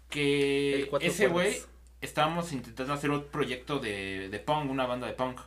[0.10, 1.58] que El ese güey,
[2.02, 5.40] estábamos intentando hacer un proyecto de, de punk, una banda de punk,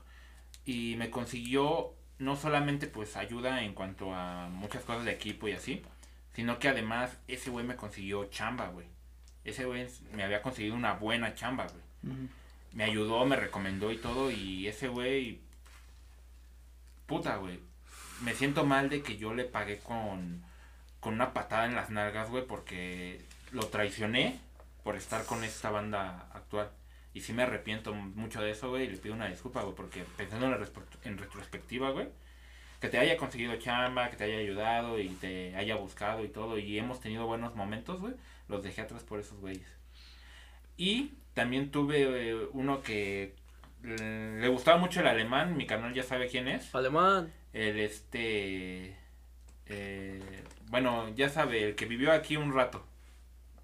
[0.64, 5.53] y me consiguió no solamente pues ayuda en cuanto a muchas cosas de equipo y
[5.53, 5.83] así,
[6.34, 8.86] sino que además ese güey me consiguió chamba, güey.
[9.44, 12.14] Ese güey me había conseguido una buena chamba, güey.
[12.72, 15.40] Me ayudó, me recomendó y todo, y ese güey
[17.06, 17.60] puta, güey.
[18.22, 20.42] Me siento mal de que yo le pagué con,
[21.00, 24.40] con una patada en las nalgas, güey, porque lo traicioné
[24.82, 26.70] por estar con esta banda actual.
[27.14, 30.04] Y sí me arrepiento mucho de eso, güey, y le pido una disculpa, güey, porque
[30.16, 30.66] pensando en, la
[31.04, 32.08] en retrospectiva, güey,
[32.82, 36.58] que te haya conseguido chamba, que te haya ayudado y te haya buscado y todo,
[36.58, 38.14] y hemos tenido buenos momentos, güey,
[38.48, 39.68] los dejé atrás por esos güeyes.
[40.76, 43.36] Y también tuve eh, uno que
[43.82, 46.74] le gustaba mucho el alemán, mi canal ya sabe quién es.
[46.74, 47.32] Alemán.
[47.52, 48.96] El este.
[49.66, 52.84] eh, bueno, ya sabe, el que vivió aquí un rato.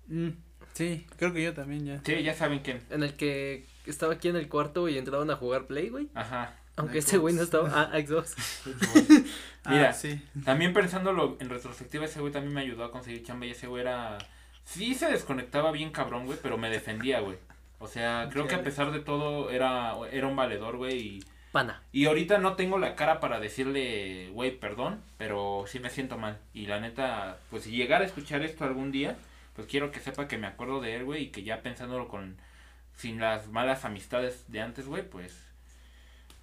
[0.07, 0.29] Mm,
[0.75, 2.01] sí, creo que yo también ya.
[2.05, 2.83] Sí, ya saben quién.
[2.91, 6.09] En el que estaba aquí en el cuarto y entraban a jugar Play, güey.
[6.15, 6.55] Ajá.
[6.79, 7.69] Aunque ese güey no estaba.
[7.73, 8.37] Ah, Xbox.
[9.69, 9.91] Mira.
[9.91, 10.23] Ah, sí.
[10.45, 13.83] También pensándolo en retrospectiva, ese güey también me ayudó a conseguir chamba y ese güey
[13.83, 14.19] era.
[14.65, 17.37] Sí se desconectaba bien cabrón, güey, pero me defendía, güey.
[17.81, 21.83] O sea, creo que a pesar de todo era, era un valedor, güey, y, Pana.
[21.93, 26.39] y ahorita no tengo la cara para decirle, güey, perdón, pero sí me siento mal.
[26.53, 29.17] Y la neta, pues si llegara a escuchar esto algún día,
[29.55, 32.37] pues quiero que sepa que me acuerdo de él, güey, y que ya pensándolo con,
[32.95, 35.48] sin las malas amistades de antes, güey, pues,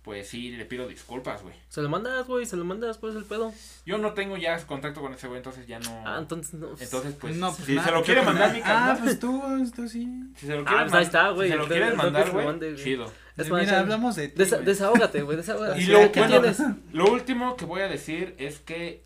[0.05, 1.55] pues sí, le pido disculpas, güey.
[1.67, 2.45] Se lo mandas, güey.
[2.45, 3.51] Se lo mandas, pues el pedo.
[3.85, 6.03] Yo no tengo ya contacto con ese güey, entonces ya no...
[6.05, 6.67] Ah, entonces no.
[6.69, 9.19] pues, Entonces, pues, no, pues si nada, se lo quiere mandar mi carnal, Ah, pues
[9.19, 9.43] tú,
[9.75, 10.07] tú sí.
[10.37, 11.47] si se lo Ah, quieres pues ahí está, güey.
[11.49, 13.11] Si se lo quieres mandar, güey, chido.
[13.35, 14.65] Es Eh, más, Mira, ya- hablamos de ti, Desa- güey.
[14.65, 15.35] desahógate, güey.
[15.37, 15.81] Desahógate.
[15.81, 16.61] Y ¿Qué lo, qué bueno, tienes?
[16.93, 19.03] lo último que voy a decir es que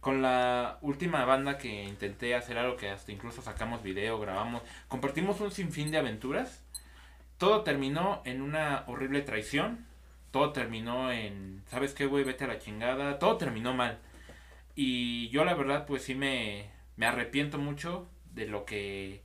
[0.00, 5.40] con la última banda que intenté hacer algo que hasta incluso sacamos video, grabamos, compartimos
[5.40, 6.60] un sinfín de aventuras.
[7.38, 9.86] Todo terminó en una horrible traición.
[10.32, 12.24] Todo terminó en, ¿sabes qué, güey?
[12.24, 13.18] Vete a la chingada.
[13.20, 13.98] Todo terminó mal.
[14.74, 19.22] Y yo la verdad, pues sí me, me arrepiento mucho de lo que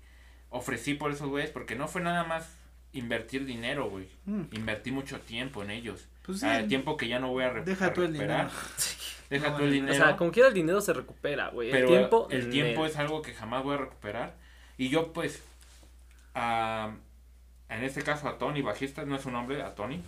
[0.49, 2.53] ofrecí por esos güeyes, porque no fue nada más
[2.93, 4.07] invertir dinero, güey.
[4.25, 6.07] Mm, Invertí mucho tiempo en ellos.
[6.25, 6.45] Pues sí.
[6.47, 8.47] Ah, tiempo que ya no voy a, re- Deja tú el recuperar.
[8.47, 8.61] dinero.
[9.29, 9.93] Deja No, tú el dinero.
[9.93, 11.71] O sea, como quiera el dinero se recupera, güey.
[11.71, 12.27] el tiempo.
[12.31, 14.35] el tiempo el- es algo que jamás voy a recuperar.
[14.77, 15.41] Y yo, pues,
[16.33, 16.91] a-
[17.69, 20.01] en este caso a Tony, bajista, no es su nombre, a Tony.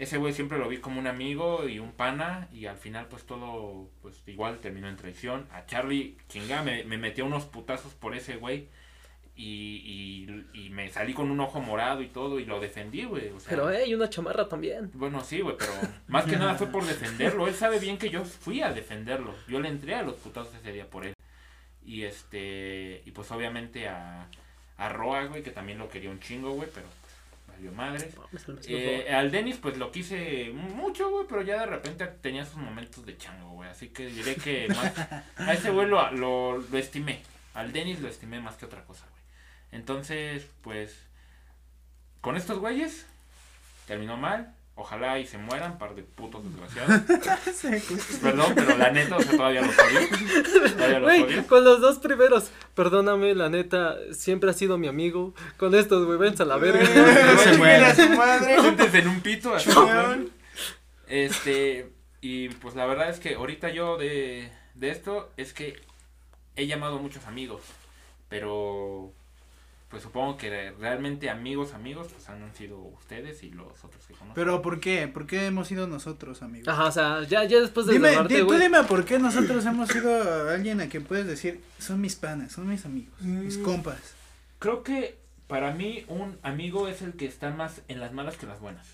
[0.00, 2.48] Ese güey siempre lo vi como un amigo y un pana.
[2.52, 5.46] Y al final, pues todo, pues igual terminó en traición.
[5.52, 8.68] A Charlie, chinga, me, me metió unos putazos por ese güey.
[9.36, 13.28] y, y, y me salí con un ojo morado y todo y lo defendí, güey.
[13.30, 14.90] O sea, Pero, eh, y una chamarra también.
[14.94, 15.72] Bueno, sí, güey, pero
[16.08, 17.46] más que nada fue por defenderlo.
[17.46, 19.34] Él sabe bien que yo fui a defenderlo.
[19.48, 21.14] Yo le entré a los putazos ese día por él.
[21.84, 24.28] Y este, y pues obviamente a,
[24.78, 26.86] a Roa, güey, que también lo quería un chingo, güey, pero
[27.60, 28.10] valió madre.
[28.16, 32.06] Mames, el mes Eh, al Denis, pues lo quise mucho, güey, pero ya de repente
[32.06, 33.68] tenía sus momentos de chango, güey.
[33.68, 34.92] Así que diré que más,
[35.36, 37.22] a ese güey lo, lo, lo estimé.
[37.54, 39.22] Al Denis lo estimé más que otra cosa, güey.
[39.72, 40.96] Entonces, pues,
[42.20, 43.06] con estos güeyes,
[43.86, 44.54] terminó mal.
[44.82, 47.02] Ojalá y se mueran, par de putos desgraciados.
[48.22, 50.08] Perdón, pero la neta, o sea, todavía los odio.
[50.72, 51.46] Todavía los Güey, odio.
[51.46, 55.34] con los dos primeros, perdóname, la neta, siempre ha sido mi amigo.
[55.58, 56.86] Con estos, güey, vense a la verga.
[57.42, 57.90] se muera.
[57.90, 58.58] a su madre.
[58.58, 59.70] Siéntense en un pito, así.
[61.08, 61.90] Este,
[62.22, 65.78] y pues la verdad es que ahorita yo de, de esto es que
[66.56, 67.60] he llamado a muchos amigos,
[68.30, 69.12] pero
[69.90, 74.34] pues supongo que realmente amigos, amigos, pues han sido ustedes y los otros que conozco.
[74.34, 75.08] Pero ¿por qué?
[75.08, 76.68] ¿Por qué hemos sido nosotros, amigos?
[76.68, 79.66] Ajá, o sea, ya, ya después de Dime, desnudarte, di- tú dime por qué nosotros
[79.66, 83.62] hemos sido alguien a quien puedes decir, son mis panas, son mis amigos, mis Mm.
[83.64, 84.14] compas.
[84.60, 88.46] Creo que para mí un amigo es el que está más en las malas que
[88.46, 88.86] en las buenas.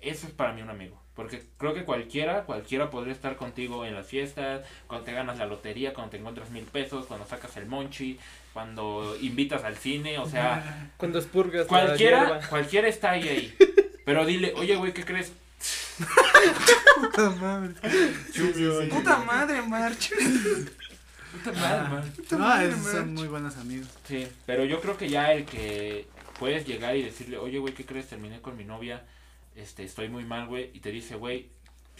[0.00, 0.98] Eso es para mí un amigo.
[1.14, 5.44] Porque creo que cualquiera, cualquiera podría estar contigo en las fiestas, cuando te ganas la
[5.44, 8.18] lotería, cuando te encuentras mil pesos, cuando sacas el monchi,
[8.52, 12.48] cuando invitas al cine, o sea, Cuando expurgas la cualquiera, hierba.
[12.48, 13.56] cualquiera está ahí ahí.
[14.04, 15.32] Pero dile, oye güey, ¿qué crees?
[17.00, 17.74] Puta madre.
[18.88, 20.10] Puta madre, March.
[21.32, 23.88] Puta madre, son muy buenos amigos.
[24.08, 26.08] Sí, pero yo creo que ya el que
[26.38, 28.08] puedes llegar y decirle, oye, güey, ¿qué crees?
[28.08, 29.04] Terminé con mi novia,
[29.54, 31.48] este, estoy muy mal, güey, y te dice, güey,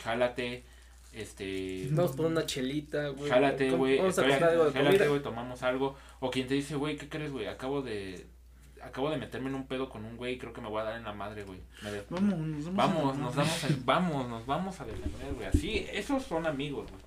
[0.03, 0.65] jálate,
[1.12, 3.31] este, Vamos por una chelita, güey.
[3.31, 5.09] jálate, güey, Vamos a comprar algo de jálate, comida.
[5.09, 7.46] güey, tomamos algo, o quien te dice, güey, ¿qué crees, güey?
[7.49, 8.27] Acabo de,
[8.83, 10.96] acabo de meterme en un pedo con un güey, creo que me voy a dar
[10.96, 11.59] en la madre, güey.
[11.83, 12.77] De- Vamos, nos vamos.
[12.77, 15.46] Vamos, a- nos vamos, a, vamos, nos vamos a defender, güey.
[15.46, 17.03] Así, esos son amigos, güey.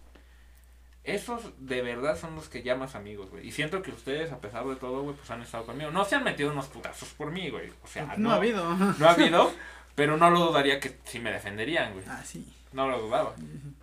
[1.05, 3.45] Esos de verdad son los que llamas amigos, güey.
[3.45, 5.91] Y siento que ustedes, a pesar de todo, güey, pues han estado conmigo.
[5.91, 7.69] No se han metido unos putazos por mí, güey.
[7.83, 8.63] O sea, No, ha habido.
[8.75, 9.51] No ha habido,
[9.95, 12.05] pero no lo dudaría que sí me defenderían, güey.
[12.07, 12.45] Ah, sí.
[12.73, 13.35] No lo dudaba.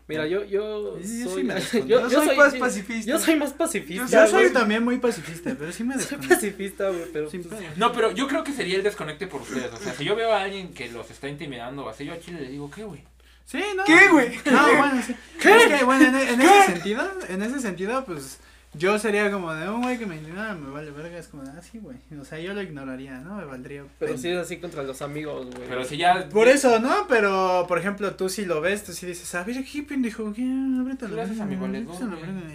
[0.08, 1.46] Mira, yo, yo Sí, sí, soy,
[1.86, 3.10] yo, Yo soy más sí, pacifista.
[3.12, 4.06] Yo soy más pacifista.
[4.06, 4.52] Yo soy güey.
[4.52, 6.34] también muy pacifista, pero sí me Soy desconecto.
[6.34, 7.76] pacifista, güey, pero pues.
[7.76, 9.72] No, pero yo creo que sería el desconecte por ustedes.
[9.72, 12.18] O sea, si yo veo a alguien que los está intimidando o así, yo a
[12.18, 13.04] Chile le digo, ¿qué, güey?
[13.44, 13.84] Sí, ¿no?
[13.84, 14.36] ¿Qué, güey?
[14.50, 15.14] No, bueno, sí.
[15.38, 18.40] Es que, bueno, en, en ese sentido, en ese sentido, pues,
[18.72, 21.50] yo sería como de un güey que me intimida, me vale verga, es como de,
[21.50, 21.96] ah, sí, güey.
[22.20, 23.34] O sea, yo lo ignoraría, ¿no?
[23.34, 23.84] Me valdría.
[23.98, 24.22] pero pena.
[24.22, 25.68] sí es así contra los amigos, güey.
[25.68, 26.28] Pero si ya...
[26.28, 27.06] Por eso, ¿no?
[27.08, 30.32] Pero, por ejemplo, tú si lo ves, tú sí dices, a ver, ¿qué pendejo?
[30.32, 30.42] ¿Qué?
[30.78, 31.56] Ábrete la Gracias a mi.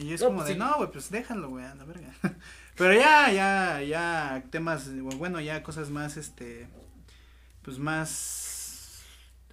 [0.01, 0.59] Y es No, como pues de, sí.
[0.59, 2.13] no, güey, pues déjalo, güey, a la verga.
[2.77, 6.67] Pero ya, ya, ya, temas, bueno, ya cosas más, este,
[7.61, 9.01] pues más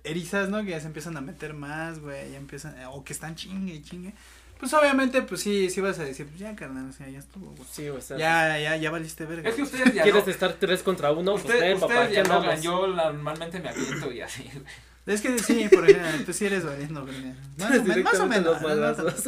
[0.05, 0.63] erizas, ¿no?
[0.63, 4.15] Que ya se empiezan a meter más, güey, ya empiezan, o que están chingue chingue.
[4.63, 7.51] Pues obviamente, pues sí, sí vas a decir, pues ya, carnal, o sea, ya estuvo,
[7.51, 7.69] güey.
[7.69, 8.17] Sí, o sea.
[8.17, 9.49] Ya, ya, ya valiste verga.
[9.51, 10.31] Es que ustedes ya ¿Quieres no...
[10.31, 11.33] estar tres contra uno?
[11.33, 14.45] Pues Usted- ven, papá, ustedes ¿qué ya no yo normalmente me aviento y así.
[14.55, 14.65] güey.
[15.07, 17.35] Es que sí, por ejemplo, tú sí eres valiendo, verga.
[17.59, 18.53] Más, o más o menos.
[18.53, 19.25] los no madrazos.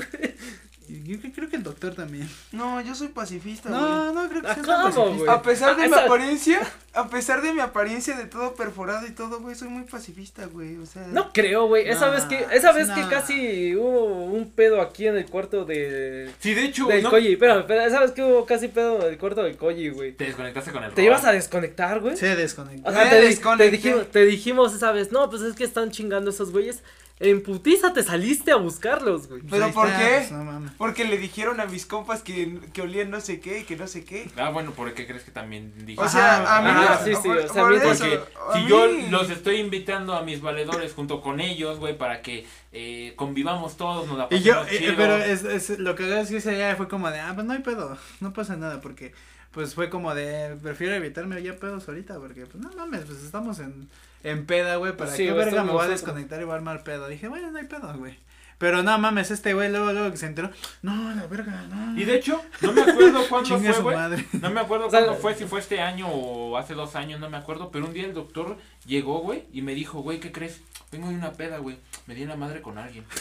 [0.88, 2.28] Yo creo- creo que el doctor también.
[2.52, 3.80] No, yo soy pacifista, güey.
[3.80, 5.32] No, no, creo que Ah, sea.
[5.34, 6.60] A pesar de Ah, mi esa- apariencia,
[6.92, 10.76] a pesar de mi apariencia de todo perforado y todo, güey, soy muy pacifista, güey,
[10.76, 11.06] o sea.
[11.08, 11.88] No creo, güey.
[11.88, 12.94] Esa Nah, vez que, esa vez nah.
[12.94, 17.10] que casi hubo un pedo aquí en el cuarto de Sí, de hecho, del no-
[17.10, 17.32] Koji.
[17.32, 20.12] Espera, espera, esa vez que hubo casi pedo en el cuarto del Koji, güey.
[20.12, 22.16] te desconectaste con el ¿Te ibas a desconectar, güey?
[22.16, 22.88] Se desconectó.
[22.88, 23.20] O sea, te,
[23.56, 26.82] te dijimos, te dijimos esa vez, no, pues es que están chingando esos güeyes.
[27.20, 29.40] En putiza te saliste a buscarlos, güey.
[29.48, 30.26] ¿Pero por qué?
[30.28, 30.72] pues, no.
[30.76, 33.86] Porque le dijeron a mis compas que, que olían no sé qué y que no
[33.86, 34.28] sé qué.
[34.36, 36.00] Ah, bueno, ¿por qué crees que también dije?
[36.00, 36.70] O sea, a mí.
[36.72, 39.56] Ah, no- sí, sí, o sea, por mientras eso, Porque a si yo los estoy
[39.56, 44.26] invitando a mis valedores junto con ellos, güey, para que eh, convivamos todos, nos la
[44.30, 47.08] Y yo, pasemos eh, pero es, es, lo que es que ese día fue como
[47.12, 49.12] de, ah, pues no hay pedo, no pasa nada, porque,
[49.54, 53.60] pues fue como de, prefiero evitarme ya pedos ahorita, porque, pues no mames, pues estamos
[53.60, 53.88] en,
[54.24, 56.82] en peda, güey, para Sí, qué verga me voy a desconectar y voy a armar
[56.82, 57.06] pedo.
[57.08, 58.18] Dije, bueno, no hay pedo, güey.
[58.58, 60.50] Pero no mames, este güey luego, luego que se enteró,
[60.82, 61.98] no, la verga, no.
[61.98, 63.96] Y de hecho, no me acuerdo cuándo fue, su güey.
[63.96, 64.24] madre.
[64.32, 67.36] No me acuerdo cuándo fue, si fue este año o hace dos años, no me
[67.36, 67.70] acuerdo.
[67.70, 68.56] Pero un día el doctor
[68.86, 70.60] llegó, güey, y me dijo, güey, ¿qué crees?
[70.94, 71.76] Vengo de una peda, güey.
[72.06, 73.04] Me di en la madre con alguien.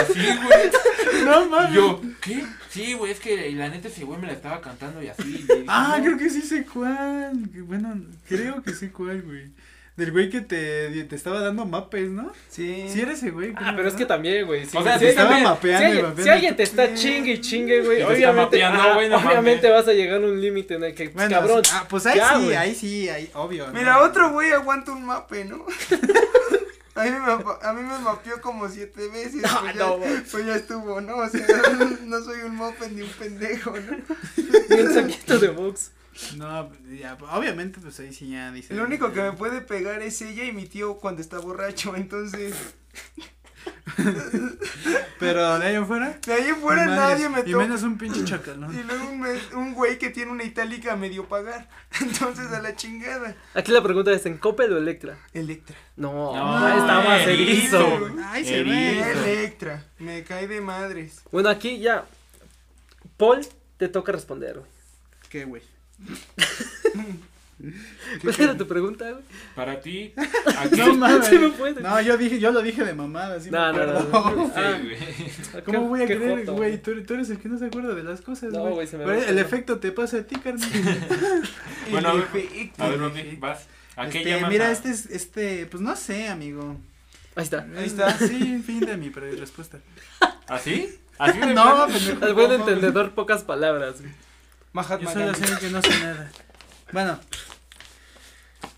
[0.00, 1.24] Así, güey.
[1.24, 1.74] No mames.
[1.74, 2.44] yo, ¿qué?
[2.70, 5.22] Sí, güey, es que la neta ese güey me la estaba cantando y así.
[5.22, 6.04] y le dije, Ah, "No".
[6.04, 7.32] creo que sí sé cuál.
[7.66, 9.50] Bueno, creo que sé cuál, güey.
[9.96, 12.30] Del güey que te, te estaba dando mapes, ¿no?
[12.48, 12.84] Sí.
[12.88, 13.52] Sí, eres ese güey.
[13.56, 14.64] Ah, pero es que también, güey.
[14.64, 16.22] Si, O sea, si te estaba también, mapeando si y alguien, mapeando.
[16.22, 19.88] si alguien te está chingue y chingue, güey, obviamente, mapeando, ajá, güey, no obviamente vas
[19.88, 22.44] a llegar a un límite en el que, Bueno, cabrón, Ah, pues ahí ya, sí,
[22.44, 22.54] güey.
[22.56, 23.66] ahí sí, ahí, obvio.
[23.74, 24.02] Mira, ¿no?
[24.04, 25.66] otro güey aguanta un mape, ¿no?
[26.98, 29.42] A mí, me, a mí me mapeó como siete veces.
[29.42, 31.16] No, pues, no, ya, pues ya estuvo, ¿no?
[31.16, 31.46] O sea,
[32.04, 33.96] no soy un mope ni un pendejo, ¿no?
[34.68, 35.92] ni un saquito de box.
[36.36, 38.74] No, ya, obviamente, pues ahí sí ya dice.
[38.74, 42.54] El único que me puede pegar es ella y mi tío cuando está borracho, entonces.
[45.18, 46.18] Pero de ahí en fuera.
[46.24, 47.64] De ahí en fuera ni nadie me Y toca.
[47.64, 48.72] menos un pinche chacal, ¿no?
[48.72, 49.08] Y luego
[49.58, 51.68] un, güey que tiene una itálica a medio pagar.
[52.00, 53.34] Entonces a la chingada.
[53.54, 55.18] Aquí la pregunta es, ¿en Coppel o Electra?
[55.32, 55.76] Electra.
[55.96, 58.10] No, No, está más erizo.
[58.26, 58.74] Ay, se Erizo.
[58.74, 59.10] ve.
[59.12, 59.84] Electra.
[59.98, 61.22] Me cae de madres.
[61.32, 62.04] Bueno, aquí ya,
[63.16, 63.44] Paul,
[63.76, 64.70] te toca responder, güey.
[65.28, 65.62] ¿Qué, güey?
[68.22, 69.24] ¿Cuál era tu pregunta, güey?
[69.56, 70.12] Para ti,
[70.58, 70.76] aquí.
[70.76, 71.26] No mames.
[71.26, 71.80] Sí me puede.
[71.82, 74.00] No, yo dije, yo lo dije de mamada, sí No, me no, no.
[74.46, 75.64] Sí, Ah, güey.
[75.64, 76.80] ¿Cómo qué- voy a qué creer, joto, güey?
[76.80, 78.74] Tú, tú eres el que no se acuerda de las cosas, No, güey.
[78.74, 80.68] güey, se me Pero va a el efecto te pasa a ti, carnal.
[81.90, 82.24] Bueno, a ver.
[82.78, 83.66] A ver, vas.
[83.96, 84.50] ¿A qué Este, llamas?
[84.50, 86.76] mira, a- este es, este, pues no sé, amigo.
[87.34, 87.66] Ahí está.
[87.76, 88.16] Ahí está.
[88.18, 89.78] Sí, fin de mi respuesta.
[90.46, 90.96] ¿Así?
[91.18, 92.24] ¿Así de No, pendejo.
[92.24, 94.00] Al buen entendedor, pocas palabras.
[94.00, 94.12] güey.
[94.72, 96.30] Mahatma Yo solo sé que no sé nada.
[96.92, 97.18] Bueno,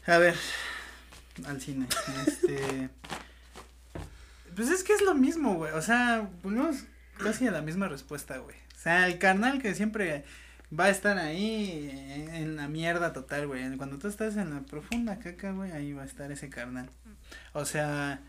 [0.06, 0.36] a ver,
[1.46, 1.86] al cine.
[2.26, 2.88] Este.
[4.54, 5.72] Pues es que es lo mismo, güey.
[5.72, 6.84] O sea, volvemos
[7.18, 8.56] casi a la misma respuesta, güey.
[8.76, 10.24] O sea, el carnal que siempre
[10.78, 13.76] va a estar ahí en, en la mierda total, güey.
[13.76, 16.90] Cuando tú estás en la profunda caca, güey, ahí va a estar ese carnal.
[17.52, 18.20] O sea,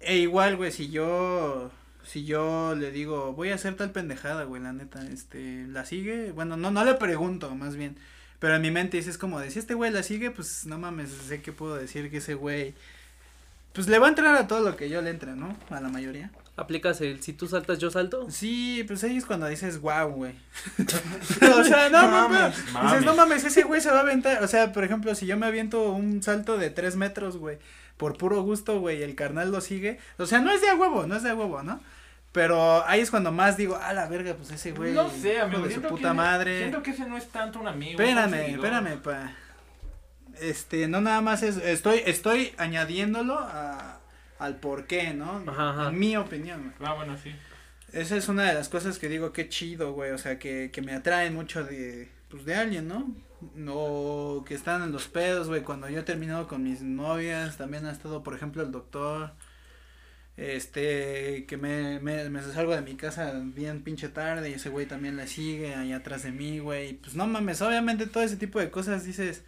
[0.00, 1.70] e igual, güey, si yo
[2.04, 6.32] si yo le digo, voy a hacer tal pendejada, güey, la neta, este, ¿la sigue?
[6.32, 7.96] Bueno, no, no le pregunto, más bien.
[8.44, 10.76] Pero en mi mente dice, es como, de si este güey la sigue, pues no
[10.76, 12.74] mames, sé que puedo decir que ese güey,
[13.72, 15.56] pues le va a entrar a todo lo que yo le entre, ¿no?
[15.70, 16.30] A la mayoría.
[16.54, 18.30] Aplicas el, si tú saltas, yo salto.
[18.30, 20.34] Sí, pues ahí es cuando dices, wow, güey.
[21.58, 22.70] o sea, no, No mames.
[22.70, 24.44] mames, Dices, no mames, ese güey se va a aventar.
[24.44, 27.56] O sea, por ejemplo, si yo me aviento un salto de tres metros, güey,
[27.96, 29.98] por puro gusto, güey, y el carnal lo sigue.
[30.18, 31.80] O sea, no es de a huevo, no es de a huevo, ¿no?
[32.34, 34.92] Pero ahí es cuando más digo, a la verga, pues ese güey.
[34.92, 35.62] No sé, hijo amigo.
[35.68, 36.58] de su puta que- madre.
[36.58, 38.02] Siento que ese no es tanto un amigo.
[38.02, 39.32] es un Espérame, espérame, pa.
[40.40, 44.00] Este, no nada más es, estoy, estoy añadiéndolo a,
[44.40, 45.44] al por qué, ¿no?
[45.46, 45.88] Ajá, ajá.
[45.90, 46.90] En mi opinión, güey.
[46.90, 47.32] Ah, bueno, sí.
[47.92, 50.82] Esa es una de las cosas que digo, qué chido, güey, o sea, que, que
[50.82, 53.14] me atraen mucho de, pues, de alguien, ¿no?
[53.72, 57.86] O que están en los pedos, güey, cuando yo he terminado con mis novias, también
[57.86, 59.30] ha estado, por ejemplo, el doctor,
[60.36, 64.86] este, que me, me, me salgo de mi casa bien pinche tarde y ese güey
[64.86, 68.36] también la sigue ahí atrás de mí, güey, y pues no mames, obviamente todo ese
[68.36, 69.42] tipo de cosas dices,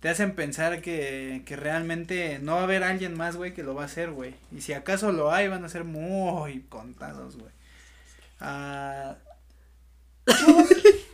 [0.00, 3.74] te hacen pensar que, que realmente no va a haber alguien más, güey, que lo
[3.74, 7.52] va a hacer, güey, y si acaso lo hay, van a ser muy contados, güey.
[8.40, 9.16] Ah.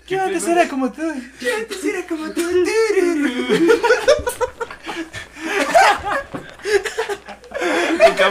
[0.09, 1.03] Yo antes era como tú.
[1.41, 2.43] Yo antes era como tú.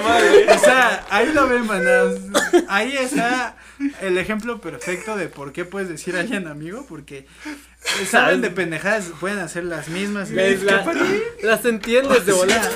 [0.03, 0.47] Madre.
[0.53, 2.15] O sea, ahí lo ven, manas.
[2.67, 3.55] Ahí está
[4.01, 7.27] el ejemplo perfecto de por qué puedes decir a alguien amigo, porque
[8.09, 10.31] saben de pendejadas, pueden hacer las mismas.
[10.31, 10.63] ¿Ves?
[10.63, 10.85] La-
[11.43, 12.71] las entiendes de O sea, volar.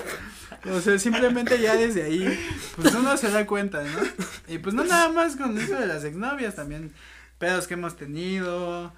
[0.72, 2.40] O sea, simplemente ya desde ahí,
[2.76, 4.00] pues uno se da cuenta, ¿no?
[4.48, 6.92] Y pues no nada más con eso de las exnovias, también
[7.38, 8.92] pedos que hemos tenido,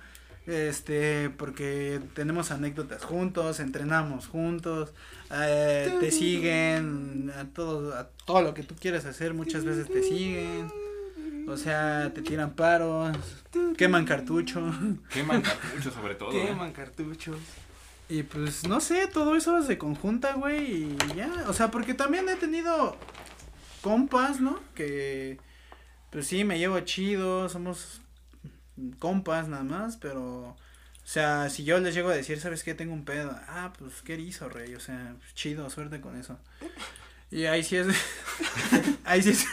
[0.48, 4.93] este, porque tenemos anécdotas juntos, entrenamos juntos,
[5.30, 10.02] eh, te siguen, a todo, a todo lo que tú quieres hacer, muchas veces te
[10.02, 10.72] siguen,
[11.48, 13.18] o sea, te tiran paros,
[13.78, 14.62] queman cartucho.
[15.12, 16.32] Queman cartucho sobre todo.
[16.32, 16.45] ¿eh?
[16.48, 17.38] Queman cartuchos.
[18.10, 22.30] Y pues no sé, todo eso se conjunta, güey, y ya, o sea, porque también
[22.30, 22.95] he tenido
[23.82, 24.62] compas, ¿no?
[24.76, 25.39] Que
[26.10, 28.02] pues sí, me llevo chido, somos
[28.99, 30.55] compas nada más, pero
[31.07, 32.73] o sea, si yo les llego a decir, ¿sabes qué?
[32.73, 33.32] Tengo un pedo.
[33.47, 36.38] Ah, pues qué erizo, rey, o sea, chido, suerte con eso.
[37.32, 37.88] Y ahí sí es
[39.05, 39.45] ahí sí es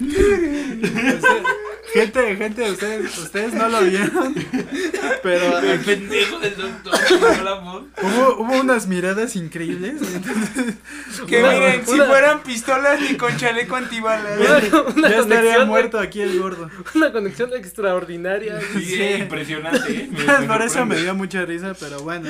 [1.92, 4.34] gente, gente, ustedes ustedes no lo vieron,
[5.22, 6.92] pero El pendejo del doctor.
[8.02, 9.94] Hubo, hubo unas miradas increíbles.
[10.02, 10.74] entonces,
[11.26, 14.38] Que Una- miren, si una- fueran pistolas ni con chaleco antibalas.
[14.40, 16.70] Una, una ya estaría conexión, muerto aquí el gordo.
[16.94, 18.60] una conexión extraordinaria.
[18.74, 19.02] Sí, Sí.
[19.18, 20.08] impresionante, ¿eh?
[20.10, 21.02] Me- me Por eso me sorprende.
[21.02, 22.28] dio mucha risa, pero bueno.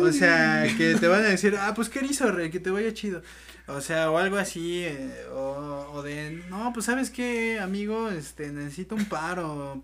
[0.00, 2.92] O sea, que te van a decir, ah, pues qué erizo, rey, que te vaya
[2.94, 3.22] chido.
[3.66, 8.50] O sea, o algo así, eh, o, o de, no, pues sabes qué, amigo, este,
[8.52, 9.82] necesito un paro.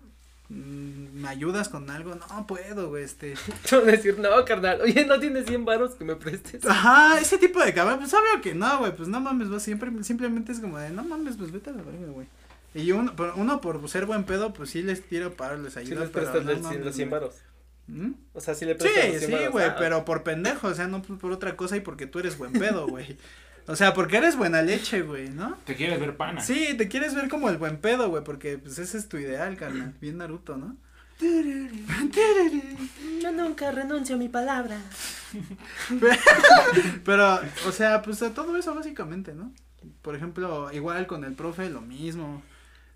[0.49, 2.13] mm, ¿me ayudas con algo?
[2.13, 3.33] No puedo, güey, este.
[3.71, 6.63] A decir, no, carnal, oye, ¿no tienes 100 varos que me prestes?
[6.65, 9.91] Ajá, ese tipo de cabrón, pues obvio que no, güey, pues no mames, güey, siempre,
[10.03, 12.27] simplemente es como de, no mames, pues vete a la verga, güey.
[12.75, 15.79] Y uno por, uno por ser buen pedo, pues sí les tiro para les Si
[15.79, 17.19] ayuda, les pero prestas no los mames, 100 güey.
[17.19, 17.35] varos.
[17.87, 18.11] ¿Mm?
[18.33, 20.73] O sea, si le prestas los Sí, 100 sí, güey, Ah, pero por pendejo, o
[20.75, 23.17] sea, no por otra cosa y porque tú eres buen pedo, güey.
[23.67, 25.57] O sea, porque eres buena leche, güey, ¿no?
[25.65, 26.41] Te quieres ver pana.
[26.41, 29.55] Sí, te quieres ver como el buen pedo, güey, porque pues ese es tu ideal,
[29.57, 29.93] carnal.
[30.01, 30.75] Bien Naruto, ¿no?
[33.21, 34.79] Yo nunca renuncio a mi palabra.
[37.05, 39.53] Pero, o sea, pues a todo eso básicamente, ¿no?
[40.01, 42.41] Por ejemplo, igual con el profe, lo mismo.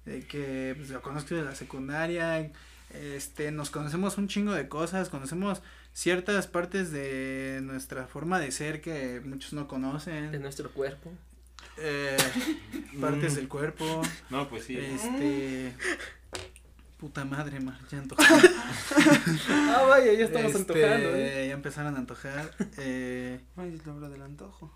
[0.06, 2.52] De que pues, lo conozco de la secundaria.
[2.90, 5.62] Este, nos conocemos un chingo de cosas, conocemos
[5.96, 10.42] ciertas partes de nuestra forma de ser que muchos no De conocen.
[10.42, 11.12] nuestro cuerpo.
[11.78, 12.16] Eh,
[13.02, 13.36] partes Mm.
[13.38, 14.02] del cuerpo.
[14.30, 14.78] No, pues sí.
[14.78, 15.74] Este.
[16.98, 18.24] Puta madre, mar, ya antojé.
[19.50, 21.48] Ah, vaya, ya estamos Este, antojando, ¿eh?
[21.50, 22.52] Ya empezaron a antojar.
[22.78, 24.72] Eh, Ay, es la hora del antojo.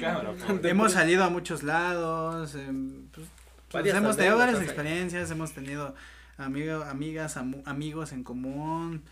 [0.00, 0.66] Cámara, por favor.
[0.66, 2.54] hemos salido a muchos lados.
[2.54, 3.26] em, pues,
[3.70, 5.30] pues, hemos tenido varias experiencias.
[5.30, 5.94] Hemos tenido
[6.38, 9.02] amigo, amigas, amu- amigos en común.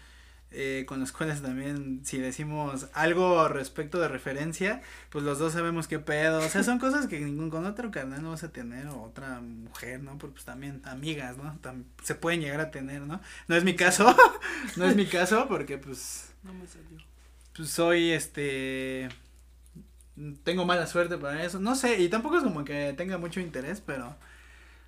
[0.55, 5.89] Eh, con los cuales también, si decimos algo respecto de referencia, pues los dos sabemos
[5.89, 6.41] qué pedo.
[6.41, 9.41] O sea, son cosas que ningún con otro carnal no vas a tener o otra
[9.41, 10.19] mujer, ¿no?
[10.19, 11.53] Porque pues también amigas, ¿no?
[11.63, 13.21] Tam- se pueden llegar a tener, ¿no?
[13.49, 14.15] No es mi caso,
[14.77, 16.99] no es mi caso porque pues No me salió.
[17.55, 19.09] pues soy este
[20.45, 23.81] tengo mala suerte para eso no sé y tampoco es como que tenga mucho interés
[23.81, 24.15] pero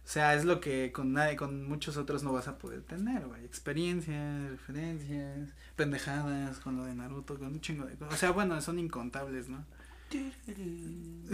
[0.04, 3.26] o sea es lo que con nadie con muchos otros no vas a poder tener
[3.26, 8.30] güey experiencias referencias pendejadas con lo de Naruto con un chingo de cosas o sea
[8.32, 9.64] bueno son incontables no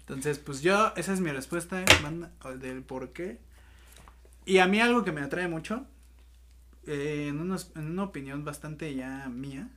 [0.00, 1.84] entonces pues yo esa es mi respuesta
[2.58, 3.38] del por qué
[4.44, 5.86] y a mí algo que me atrae mucho
[6.86, 9.68] eh, en, unos- en una opinión bastante ya mía,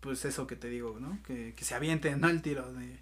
[0.00, 1.22] pues eso que te digo, ¿no?
[1.22, 2.28] Que, que se avienten, ¿no?
[2.28, 2.98] El tiro de,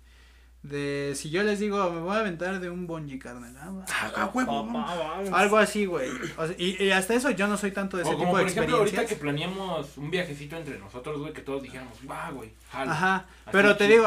[0.63, 4.31] de, si yo les digo, me voy a aventar de un bungee, carnal, ah, ah,
[4.33, 4.99] huevo, Papá, vamos.
[4.99, 5.31] vamos.
[5.33, 8.13] algo así, güey, O sea, y, y hasta eso yo no soy tanto de ese
[8.13, 9.19] O como tipo de por ejemplo ahorita experiencias.
[9.19, 12.93] que planeamos un viajecito entre nosotros, güey, que todos dijéramos, va, güey, jalo.
[12.93, 14.07] Ajá, Así pero te digo,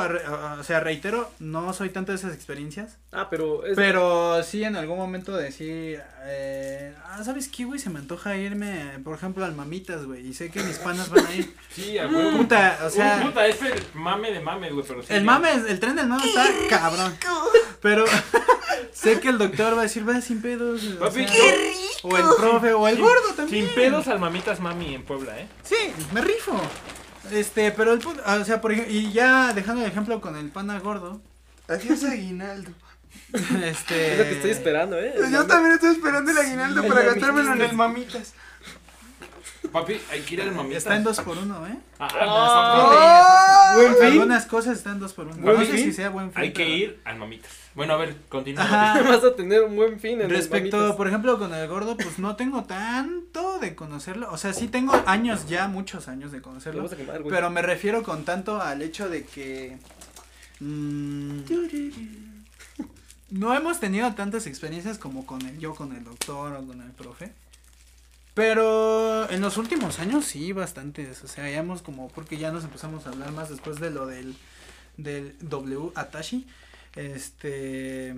[0.60, 4.76] o sea, reitero, no soy tanto de esas experiencias, Ah, pero es pero sí en
[4.76, 7.80] algún momento decir, eh, ah, ¿sabes qué, güey?
[7.80, 11.26] Se me antoja irme, por ejemplo, al Mamitas, güey, y sé que mis panas van
[11.26, 11.53] a ir.
[11.70, 12.38] Sí, a huevo.
[12.38, 15.14] Puta, o Uy, sea, puta, es el mame de mames, güey, pero sí.
[15.14, 15.26] el ya.
[15.26, 17.18] mame, el tren del mame está cabrón.
[17.82, 18.06] Pero
[18.93, 20.82] sé que el doctor va a decir, va sin pedos.
[20.96, 23.66] o Papi, sea, ¡Qué o el profe, o el Sin- gordo también.
[23.68, 25.48] Sin pedos al mamitas mami en Puebla, ¿eh?
[25.64, 25.76] Sí,
[26.14, 26.60] me rifo.
[27.32, 30.50] Este, pero el punto, o sea, por ejemplo, y ya dejando el ejemplo con el
[30.50, 31.22] pana gordo,
[31.68, 32.70] Adiós, aguinaldo.
[33.64, 34.12] este.
[34.14, 35.14] es lo que estoy esperando, ¿eh?
[35.32, 38.34] Yo también estoy esperando el aguinaldo para gastármelo en el mamitas.
[39.76, 40.78] Papi, hay que ir al mamitas.
[40.78, 41.76] Está en dos por uno, ¿eh?
[41.99, 44.05] Ah, Ah, no, Buen fin.
[44.05, 45.36] Algunas cosas están dos por uno.
[45.36, 45.84] Buen no sé fin.
[45.84, 46.41] si sea buen fin.
[46.41, 47.51] Hay que ir al mamitas.
[47.73, 48.63] Bueno, a ver, continúa.
[49.03, 52.38] Vas a tener un buen fin en Respecto, por ejemplo, con el gordo, pues no
[52.38, 54.32] tengo tanto de conocerlo.
[54.32, 56.84] O sea, sí tengo años ya, muchos años de Lo conocerlo.
[56.84, 57.36] vas a quemar, güey.
[57.36, 59.78] Pero me refiero con tanto al hecho de que
[60.61, 61.39] mm,
[63.32, 66.91] no hemos tenido tantas experiencias como con el yo con el doctor o con el
[66.91, 67.34] profe.
[68.36, 71.23] Pero en los últimos años sí, bastantes.
[71.23, 74.05] O sea, ya hemos como, porque ya nos empezamos a hablar más después de lo
[74.05, 74.36] del,
[74.97, 76.45] del W Atashi.
[76.95, 78.15] Este.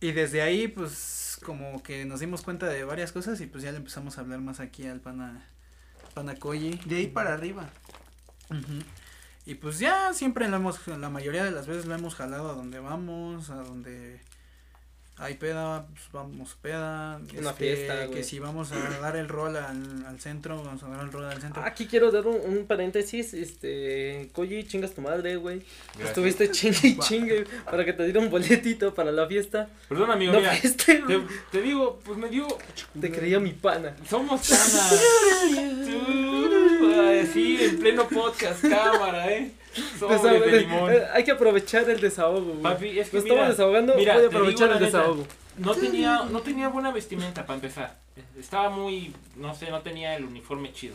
[0.00, 3.72] Y desde ahí, pues, como que nos dimos cuenta de varias cosas y pues ya
[3.72, 5.44] le empezamos a hablar más aquí al pana,
[6.14, 6.80] pana Koji.
[6.86, 7.68] De ahí para arriba.
[8.50, 8.84] Ujú.
[9.46, 12.54] Y pues ya siempre lo hemos, la mayoría de las veces lo hemos jalado a
[12.54, 14.20] donde vamos, a donde
[15.20, 17.20] hay peda, pues vamos peda.
[17.38, 20.88] Una este, fiesta, Que si vamos a dar el rol al, al centro, vamos a
[20.88, 21.62] dar el rol al centro.
[21.62, 25.62] Aquí quiero dar un, un paréntesis, este, Koji, chingas tu madre, güey.
[26.02, 29.68] Estuviste chingue y chingue para que te diera un boletito para la fiesta.
[29.88, 30.56] Perdón, amigo, No mira.
[30.56, 31.02] fuiste,
[31.52, 32.48] Te, digo, pues me dio.
[32.98, 33.94] Te creía mi pana.
[34.08, 35.00] Somos canas.
[35.84, 36.90] Tú,
[37.32, 39.52] sí, en pleno podcast, cámara, ¿eh?
[40.00, 40.92] De limón.
[40.92, 42.62] eh, Hay que aprovechar el desahogo, güey.
[42.62, 45.26] Papi, es que Nos estamos mira, desahogando, mira, voy a te aprovechar el neta, desahogo.
[45.58, 47.98] No tenía, no tenía buena vestimenta para empezar.
[48.38, 50.94] Estaba muy, no sé, no tenía el uniforme chido.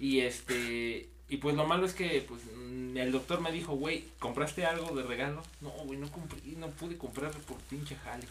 [0.00, 4.04] Y este, y pues lo malo es que pues mm, el doctor me dijo, güey,
[4.18, 5.42] ¿compraste algo de regalo?
[5.60, 8.24] No, güey, no compré, no pude comprar por pinche jale.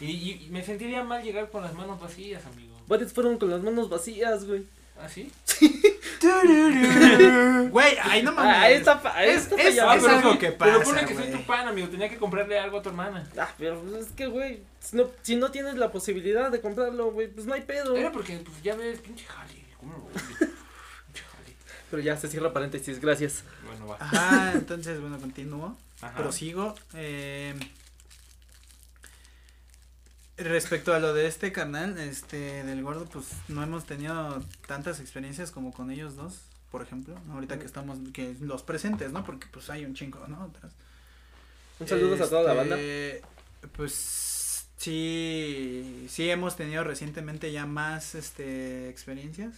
[0.00, 2.74] Y, y- y me sentiría mal llegar con las manos vacías, amigo.
[2.86, 4.64] Varios fueron con las manos vacías, güey.
[5.00, 5.30] ¿Ah, sí?
[5.93, 5.93] Tururú.
[7.70, 8.54] Güey, ay, no mames.
[8.54, 9.78] Ah, ahí está, ahí Es- está es-.
[9.80, 11.88] Ah, es pero, algo sí, que pero pasa, pone que soy tu pan, amigo.
[11.88, 13.28] Tenía que comprarle algo a tu hermana.
[13.38, 17.10] Ah, pero pues, es que, güey, si no, si no tienes la posibilidad de comprarlo,
[17.10, 17.96] güey, pues no hay pedo.
[17.96, 19.64] Era porque, pues ya ves, pinche jale.
[19.78, 20.36] ¿Cómo lo voy a decir?
[21.06, 21.56] Pinche jale.
[21.90, 23.42] Pero ya se cierra paréntesis, gracias.
[23.66, 23.96] Bueno, va.
[23.98, 25.76] Ajá, entonces, bueno, continúo.
[26.00, 26.16] Ajá.
[26.16, 26.74] Prosigo.
[26.94, 27.54] Eh,
[30.36, 35.50] respecto a lo de este canal, este, del gordo, pues no hemos tenido tantas experiencias
[35.50, 37.14] como con ellos dos, por ejemplo.
[37.30, 39.24] Ahorita que estamos, que los presentes, ¿no?
[39.24, 40.52] Porque pues hay un chingo, ¿no?
[41.78, 42.76] Un saludo a toda la banda.
[42.78, 43.22] Este,
[43.76, 49.54] Pues sí, sí hemos tenido recientemente ya más este experiencias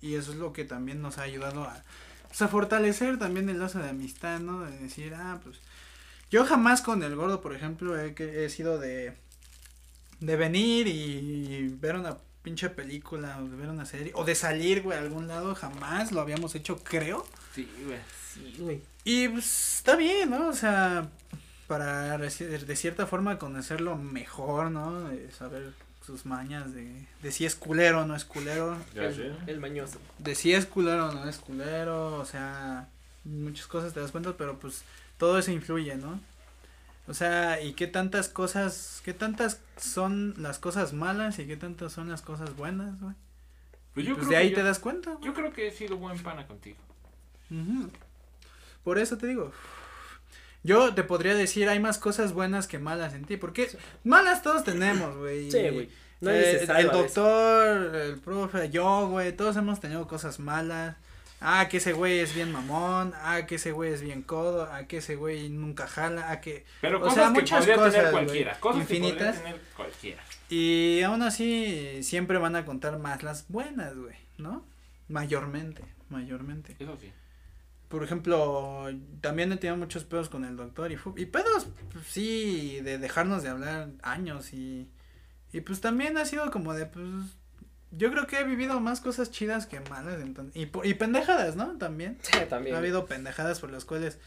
[0.00, 1.82] y eso es lo que también nos ha ayudado a,
[2.28, 4.64] pues, a fortalecer también el lazo de amistad, ¿no?
[4.64, 5.58] De decir, ah, pues
[6.30, 9.14] yo jamás con el gordo, por ejemplo, he, he sido de
[10.20, 14.82] de venir y ver una pinche película o de ver una serie o de salir,
[14.82, 17.26] güey, a algún lado, jamás lo habíamos hecho, creo.
[17.54, 17.98] Sí, güey.
[18.34, 18.80] Sí, güey.
[19.04, 20.48] Y pues está bien, ¿no?
[20.48, 21.08] O sea,
[21.66, 25.08] para de cierta forma conocerlo mejor, ¿no?
[25.08, 25.72] De saber
[26.04, 29.26] sus mañas de, de si es culero o no es culero, Ya sé.
[29.26, 29.98] El, el mañoso.
[30.18, 32.88] de si es culero o no es culero, o sea,
[33.24, 34.82] muchas cosas te das cuenta, pero pues
[35.18, 36.18] todo eso influye, ¿no?
[37.10, 41.92] O sea, y qué tantas cosas, qué tantas son las cosas malas y qué tantas
[41.92, 43.14] son las cosas buenas, güey.
[43.94, 45.24] Pues yo Pues creo de ahí que te yo, das cuenta, güey.
[45.24, 46.78] yo creo que he sido buen pana contigo.
[47.50, 47.90] Ujú.
[48.84, 49.52] Por eso te digo.
[50.62, 53.36] Yo te podría decir, hay más cosas buenas que malas en ti.
[53.36, 53.68] Porque
[54.04, 55.50] malas todos tenemos, güey.
[55.50, 55.90] Sí, güey.
[56.22, 56.92] Eh, el eso.
[56.92, 60.96] doctor, el profe, yo, güey, todos hemos tenido cosas malas.
[61.40, 63.14] Ah, que ese güey es bien mamón.
[63.16, 64.68] Ah, que ese güey es bien codo.
[64.70, 66.30] Ah, que ese güey nunca jala.
[66.30, 66.64] Ah, que.
[66.80, 68.60] Pero O cosas sea, que muchas cosas, tener cualquiera.
[68.60, 69.36] Cosas que infinitas.
[69.36, 70.22] podría tener cualquiera.
[70.50, 74.64] Y aún así, siempre van a contar más las buenas, güey, ¿no?
[75.08, 76.76] Mayormente, mayormente.
[76.78, 77.10] Eso sí.
[77.88, 78.86] Por ejemplo,
[79.20, 83.42] también he tenido muchos pedos con el doctor y, y pedos, pues, sí, de dejarnos
[83.42, 84.88] de hablar años y,
[85.52, 87.04] y pues también ha sido como de, pues,
[87.92, 91.56] yo creo que he vivido más cosas chidas que malas, entonces, y, po- y pendejadas,
[91.56, 91.76] ¿no?
[91.78, 92.18] También.
[92.22, 92.74] Sí, también.
[92.74, 94.18] Ha habido pendejadas por las cuales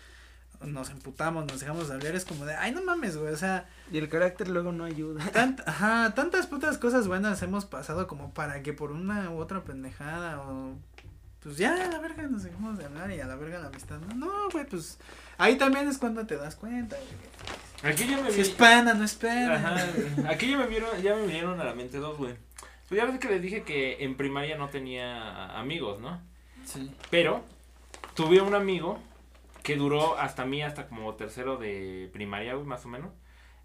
[0.61, 3.67] nos emputamos, nos dejamos de hablar, es como de, ay, no mames, güey, o sea,
[3.91, 5.21] Y el carácter luego no ayuda.
[5.33, 9.61] tant- ajá, tantas putas cosas buenas hemos pasado como para que por una u otra
[9.63, 10.75] pendejada o
[11.41, 13.97] pues ya a la verga nos dejamos de hablar y a la verga la amistad.
[13.99, 14.97] No, no, güey, pues
[15.37, 17.91] ahí también es cuando te das cuenta, güey.
[17.93, 18.41] Aquí ya me Si vi.
[18.43, 19.55] es pana, no es pana.
[19.55, 19.75] Ajá,
[20.15, 20.27] güey.
[20.27, 22.33] Aquí ya me vieron, ya me vinieron a la mente dos, güey.
[22.93, 26.21] Pues ya ves que les dije que en primaria no tenía amigos, ¿no?
[26.63, 26.91] Sí.
[27.09, 27.43] Pero
[28.13, 28.99] tuve un amigo
[29.63, 33.11] que duró hasta mí, hasta como tercero de primaria, güey, más o menos.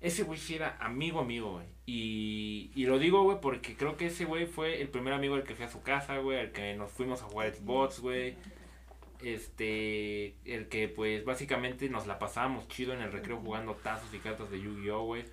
[0.01, 1.67] Ese güey sí era amigo, amigo, güey.
[1.85, 5.45] Y, y lo digo, güey, porque creo que ese güey fue el primer amigo al
[5.45, 8.35] que fui a su casa, güey, al que nos fuimos a jugar Xbox, güey.
[9.23, 14.21] Este, el que pues básicamente nos la pasábamos chido en el recreo jugando tazos y
[14.21, 15.27] cartas de Yu-Gi-Oh, güey.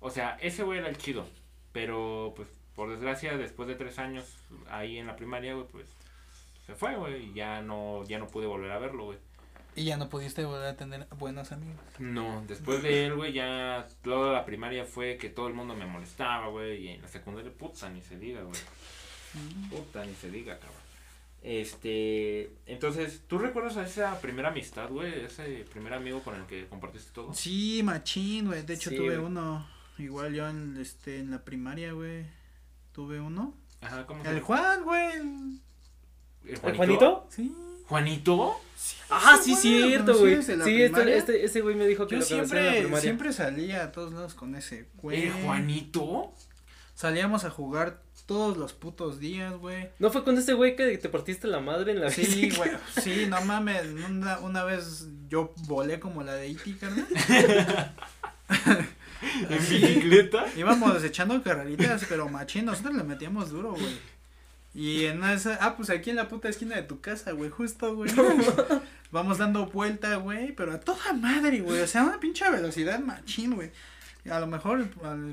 [0.00, 1.28] O sea, ese güey era el chido.
[1.70, 4.36] Pero pues por desgracia, después de tres años
[4.70, 5.88] ahí en la primaria, güey, pues
[6.66, 9.18] se fue, güey, y ya no, ya no pude volver a verlo, güey.
[9.74, 11.80] Y ya no pudiste volver a tener buenos amigos.
[11.98, 15.86] No, después de él, güey, ya toda la primaria fue que todo el mundo me
[15.86, 18.60] molestaba, güey, y en la secundaria, puta, ni se diga, güey.
[19.70, 20.86] Puta, ni se diga, cabrón.
[21.42, 25.24] Este, entonces, ¿tú recuerdas a esa primera amistad, güey?
[25.24, 27.32] Ese primer amigo con el que compartiste todo.
[27.34, 28.62] Sí, machín, güey.
[28.62, 29.68] De hecho Sí, tuve uno.
[29.98, 32.24] Igual yo en, este, en la primaria, güey.
[32.96, 33.54] Tuve uno.
[33.82, 34.40] Ajá, ¿cómo se El?
[34.40, 35.12] Juan, güey.
[35.16, 35.60] el-
[36.46, 37.26] ¿El ¿El Juanito?
[37.30, 37.54] Sí.
[37.84, 38.56] ¿Juanito?
[39.10, 40.42] Ah, sí, güey lo cierto, güey.
[40.42, 43.32] Sí, este, este, ese güey me dijo que Yo lo conocía en la siempre, siempre
[43.34, 45.24] salía a todos lados con ese güey.
[45.26, 46.32] ¿El Juanito?
[46.94, 49.90] Salíamos a jugar todos los putos días, güey.
[49.98, 52.70] ¿No fue con ese güey que te partiste la madre en la Sí, güey.
[53.02, 53.88] Sí, no mames.
[54.08, 57.06] Una, una vez yo volé como la de Iti, carnal.
[59.50, 60.46] ¿En bicicleta?
[60.56, 63.98] Íbamos echando carreritas, pero machín, nosotros le metíamos duro, güey.
[64.74, 67.96] Y en esa, ah, pues aquí en la puta esquina de tu casa, güey, justo,
[67.96, 68.12] güey.
[69.10, 71.80] Vamos dando vuelta, güey, pero a toda madre, güey.
[71.80, 73.70] O sea, una pinche velocidad machín, güey.
[74.26, 74.88] Y A lo mejor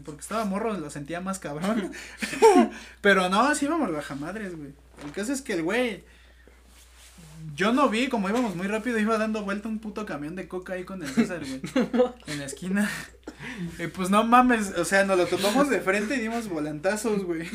[0.05, 1.91] porque estaba morro lo sentía más cabrón.
[3.01, 4.71] pero no, así íbamos bajamadres, güey.
[5.03, 6.03] El caso es que el güey.
[7.55, 10.73] Yo no vi, como íbamos muy rápido, iba dando vuelta un puto camión de coca
[10.73, 11.61] ahí con el César, güey.
[12.27, 12.89] en la esquina.
[13.79, 17.47] Y pues no mames, o sea, nos lo tomamos de frente y dimos volantazos, güey.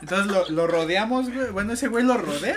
[0.00, 1.50] Entonces lo, lo rodeamos, güey.
[1.50, 2.56] Bueno, ese güey lo rodea.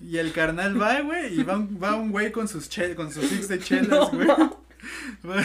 [0.00, 3.12] Y el carnal va, güey, y va, un- va un güey con sus che, con
[3.12, 4.10] sus six de chelas, No,
[5.22, 5.44] güey.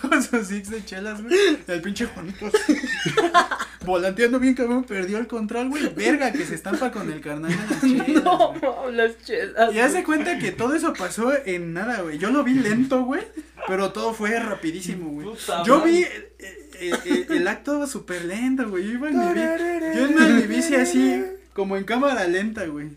[0.00, 1.34] con sus six de chelas, güey.
[1.66, 2.50] El pinche Juanito.
[3.86, 5.88] volanteando bien cabrón, perdió el control, güey.
[5.94, 8.94] Verga, que se estampa con el carnal de las chelas, No, güey.
[8.94, 9.74] las chelas.
[9.74, 12.18] Y hace cuenta que todo eso pasó en nada, güey.
[12.18, 13.22] Yo lo vi lento, güey.
[13.68, 15.28] Pero todo fue rapidísimo, güey.
[15.64, 18.84] Yo vi eh, eh, eh, el acto súper lento, güey.
[18.84, 19.98] Yo iba en mi bici.
[19.98, 22.90] Yo iba en mi bici así, como en cámara lenta, güey.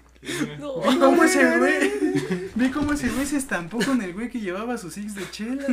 [0.60, 0.82] No.
[0.82, 1.92] Vi cómo ese güey.
[2.56, 5.66] Vi cómo ese güey se estampó con el güey que llevaba sus six de chela.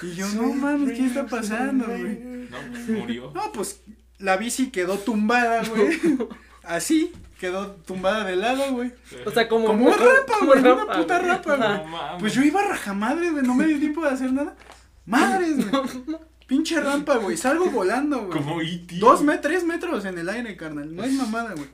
[0.00, 2.48] Y yo, no mames, ¿qué está pasando, güey?
[2.50, 3.32] No, pues murió.
[3.34, 3.82] No, pues
[4.18, 5.98] la bici quedó tumbada, güey.
[6.62, 8.92] Así, quedó tumbada de lado, güey.
[9.26, 9.66] O sea, como.
[9.66, 11.30] Como una rapa, como güey, una rapa, puta güey.
[11.30, 11.90] rapa, güey.
[11.90, 12.18] No.
[12.18, 14.56] Pues yo iba rajamadre, güey, no me dio tiempo de hacer nada.
[15.04, 15.82] Madres, güey.
[16.46, 18.38] Pinche rampa, güey, salgo volando, güey.
[18.38, 18.96] Como E.T.
[18.96, 20.94] Dos metros, tres metros en el aire, carnal.
[20.94, 21.68] No es mamada, güey.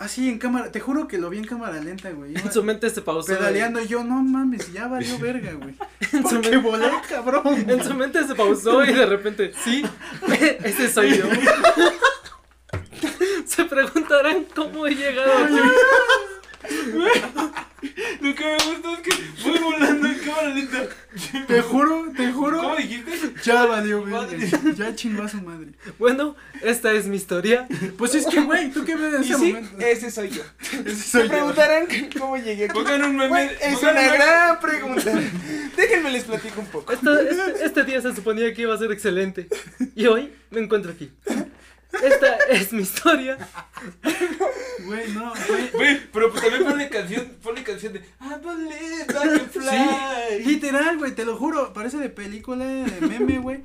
[0.00, 2.34] Así en cámara, te juro que lo vi en cámara lenta, güey.
[2.34, 3.36] En su mente se pausó.
[3.36, 5.74] pedaleando y yo, no mames, ya valió verga, güey.
[6.22, 7.68] Porque volé, cabrón.
[7.68, 9.84] en su mente se pausó y de repente, sí,
[10.64, 11.26] ese soy yo.
[13.44, 15.60] Se preguntarán cómo he llegado aquí.
[18.20, 19.10] Lo que me gustó es que
[19.42, 20.82] fue volando en cámara lenta.
[21.46, 22.58] Te juro, te juro.
[22.58, 23.32] ¿Cómo dijiste?
[23.42, 24.04] Ya valió.
[24.04, 24.38] Madre.
[24.76, 25.68] Ya chingó a su madre.
[25.98, 27.66] Bueno, esta es mi historia.
[27.96, 29.78] Pues es que, güey, ¿tú qué ves en ese sí, momento?
[29.78, 30.42] ese soy yo.
[30.84, 31.28] Ese Se soy yo.
[31.30, 31.86] preguntarán
[32.18, 32.74] cómo llegué aquí.
[32.74, 33.28] Pongan un meme.
[33.28, 34.12] Güey, es una meme.
[34.16, 35.12] gran pregunta.
[35.76, 36.92] Déjenme les platico un poco.
[36.92, 39.48] Esta- este, este día se suponía que iba a ser excelente.
[39.96, 41.10] Y hoy me encuentro aquí.
[42.02, 43.36] Esta es mi historia.
[44.86, 45.70] Güey, no, güey.
[45.70, 50.42] Güey, pero pues también ponle canción, ponle canción de I believe I can fly.
[50.42, 51.72] Sí, literal, güey, te lo juro.
[51.72, 53.60] Parece de película, de meme, güey.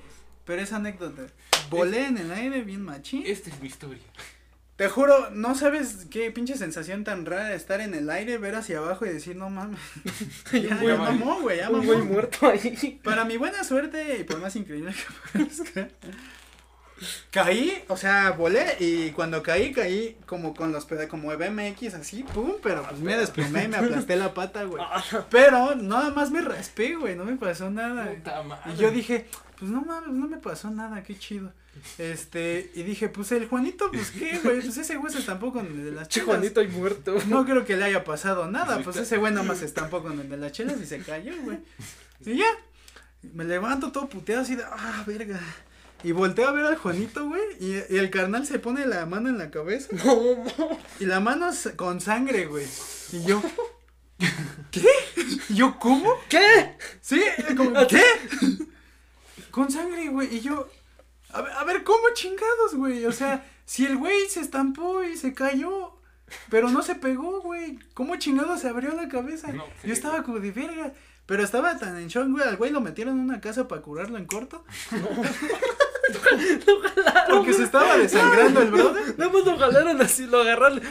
[0.45, 1.23] Pero es anécdota.
[1.69, 3.23] Volé en el aire bien machín.
[3.25, 4.03] Esta es mi historia.
[4.75, 8.79] Te juro, no sabes qué pinche sensación tan rara estar en el aire, ver hacia
[8.79, 9.79] abajo y decir, no mames.
[10.51, 12.11] ya, un ya mamó, güey, ya Un güey mamó.
[12.11, 12.99] muerto ahí.
[13.01, 15.87] Para mi buena suerte y por más increíble que parezca.
[17.29, 22.23] Caí, o sea, volé y cuando caí, caí como con los peda como BMX así,
[22.23, 24.81] pum, pero pues me desplomé y me aplasté la pata, güey.
[25.29, 28.09] Pero nada más me raspé, güey, no me pasó nada.
[28.09, 28.73] Puta madre.
[28.73, 29.27] Y yo dije,
[29.59, 31.51] pues no mames, no me pasó nada, qué chido.
[31.97, 35.65] Este, y dije, pues el Juanito, pues qué, güey, pues ese güey se estampó con
[35.65, 36.37] el de las Che, chelas.
[36.37, 37.17] Juanito y muerto.
[37.27, 40.29] No creo que le haya pasado nada, pues ese güey nomás se estampó con el
[40.29, 41.59] de las chelas y se cayó, güey.
[42.25, 42.47] Y ya,
[43.33, 45.41] me levanto todo puteado así de, ah, verga.
[46.05, 49.27] Y volteo a ver al Juanito, güey, y, y el carnal se pone la mano
[49.27, 49.87] en la cabeza.
[50.05, 50.77] No, no.
[50.99, 52.67] Y la mano con sangre, güey.
[53.11, 53.41] Y yo,
[54.71, 54.87] ¿qué?
[55.49, 56.13] Y yo, ¿cómo?
[56.29, 56.77] ¿Qué?
[57.01, 57.23] Sí,
[57.57, 58.03] como, ¿qué?
[59.49, 60.35] Con sangre, güey.
[60.35, 60.69] Y yo,
[61.29, 63.03] a ver, a ver, ¿cómo chingados, güey?
[63.05, 65.99] O sea, si el güey se estampó y se cayó,
[66.51, 67.79] pero no se pegó, güey.
[67.95, 69.51] ¿Cómo chingados se abrió la cabeza?
[69.51, 70.93] No yo estaba como de verga.
[71.25, 72.47] Pero estaba tan en shock, güey.
[72.47, 74.63] Al güey lo metieron en una casa para curarlo en corto.
[77.29, 79.15] Porque se estaba desangrando el brother.
[79.17, 80.81] Nada más lo jalaron así, lo agarraron.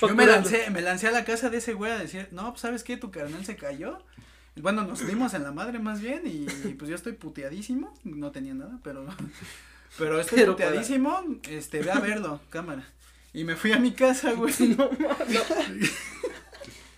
[0.00, 2.60] Yo me lancé, me lancé a la casa de ese güey a decir, no, pues
[2.60, 3.98] sabes qué, tu carnal se cayó.
[4.56, 8.32] Bueno, nos dimos en la madre más bien y, y, pues yo estoy puteadísimo, no
[8.32, 9.06] tenía nada, pero
[9.96, 12.86] pero estoy Pero puteadísimo, este, ve a verlo, cámara.
[13.32, 14.54] Y me fui a mi casa, güey.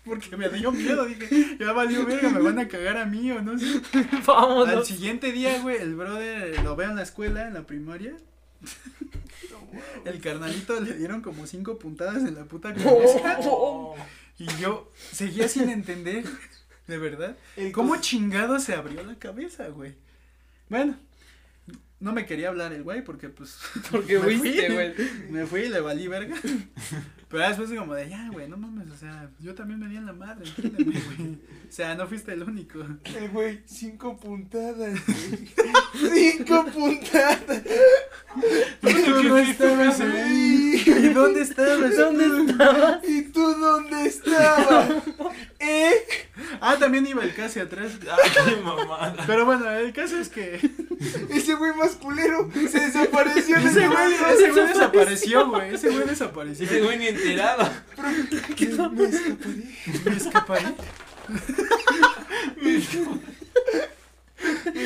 [0.04, 3.42] Porque me dio miedo, dije, ya valió verga, me van a cagar a mí o
[3.42, 3.80] no sé.
[3.92, 4.86] Al Vámonos.
[4.86, 8.16] siguiente día, güey, el brother lo veo en la escuela, en la primaria.
[10.04, 13.38] El carnalito le dieron como cinco puntadas en la puta cabeza.
[13.44, 13.94] Oh.
[14.38, 16.24] Y yo seguía sin entender,
[16.86, 19.94] de verdad, El cómo chingado se abrió la cabeza, güey.
[20.68, 20.96] Bueno,
[22.00, 23.58] no me quería hablar el güey porque pues
[23.90, 24.94] Porque me fui, fuiste, güey.
[25.30, 26.36] Me fui y le valí verga.
[27.30, 30.04] Pero después como de, ya, güey, no mames, o sea, yo también me di en
[30.04, 31.38] la madre, entiéndeme, güey.
[31.68, 32.80] O sea, no fuiste el único.
[33.04, 34.98] El güey, cinco puntadas.
[35.06, 36.32] güey.
[36.32, 37.62] cinco puntadas.
[38.82, 40.82] Y tú no estabas ahí.
[40.86, 41.96] ¿Y dónde estabas?
[41.96, 43.08] ¿Dónde estabas?
[43.08, 44.90] ¿Y tú dónde estabas?
[45.58, 45.94] ¿Eh?
[46.60, 47.92] Ah, también iba el casi atrás.
[48.02, 49.16] Ay, qué mamada.
[49.26, 50.60] Pero bueno, el caso es que
[51.30, 53.56] Ese güey más culero se desapareció.
[53.56, 55.74] en ese güey, ese güey desapareció, güey.
[55.74, 56.66] Ese güey desapareció.
[56.66, 57.70] Ese güey ni enterado.
[58.92, 59.34] Me escaparé.
[60.04, 60.74] Me escaparé.
[62.60, 62.76] Me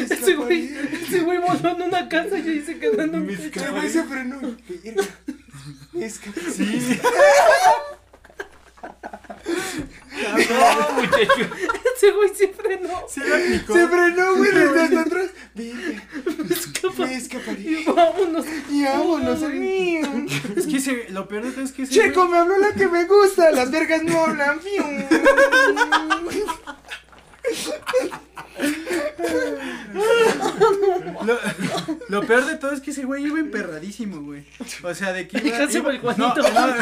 [0.05, 1.03] Ese güey, escaparé.
[1.03, 3.65] ese güey voló en una casa y ahí se quedó en un techo.
[3.65, 4.57] El güey se frenó.
[5.93, 6.51] Me escaparé.
[6.53, 7.01] Sí.
[10.15, 11.51] No, muchacho.
[11.97, 12.97] Ese güey se frenó.
[12.99, 13.75] Aplicó.
[13.75, 15.31] Se frenó, güey, desde atrás.
[15.55, 16.03] Verga.
[16.49, 17.07] Me escapa.
[17.07, 17.61] Me escaparé.
[17.61, 18.47] Y vámonos.
[18.71, 19.43] Y vámonos.
[20.57, 22.87] Es que ese, lo peor de todo es que ese Checo, me habló la que
[22.89, 23.51] me gusta.
[23.51, 24.61] Las vergas no hablan.
[31.25, 31.39] Lo-
[32.09, 34.45] Lo peor de todo es que ese güey iba emperradísimo, güey.
[34.83, 35.65] O sea, de que iba.
[35.71, 36.35] Iba- el Juanito.
[36.37, 36.75] No,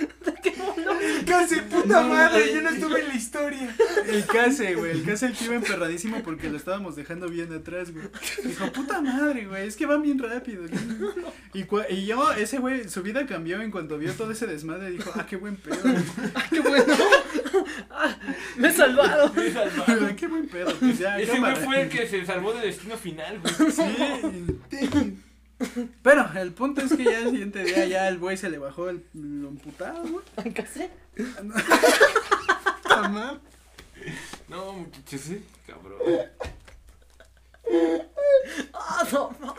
[0.84, 3.76] no, Casi, puta madre, yo no estuve en la historia.
[4.06, 4.92] el case, güey.
[4.92, 8.06] El case el que iba emperradísimo porque lo estábamos dejando bien atrás, güey.
[8.44, 9.66] Dijo, puta madre, güey.
[9.66, 10.64] Es que van bien rápido.
[11.52, 14.90] Y, yo, ese güey, su vida cambió en cuanto vio todo ese desmadre.
[14.90, 15.78] Dijo, ah, qué buen pedo.
[16.34, 16.94] ¡Ah, qué bueno!
[17.90, 18.16] Ah,
[18.56, 19.32] ¡Me he salvado!
[19.86, 20.74] Ah, qué buen pedo.
[20.76, 23.70] Pues ya, Ese güey fue el que se salvó de destino final, güey.
[23.70, 25.18] Sí.
[26.02, 28.88] Pero el punto es que ya el siguiente día ya el güey se le bajó
[28.88, 30.52] el, lo emputado, güey.
[30.54, 30.88] ¿Casi?
[32.88, 33.38] Tamam.
[34.48, 35.98] No, muchachos, sí, cabrón.
[38.72, 39.36] ¡Ah, no!
[39.40, 39.54] no.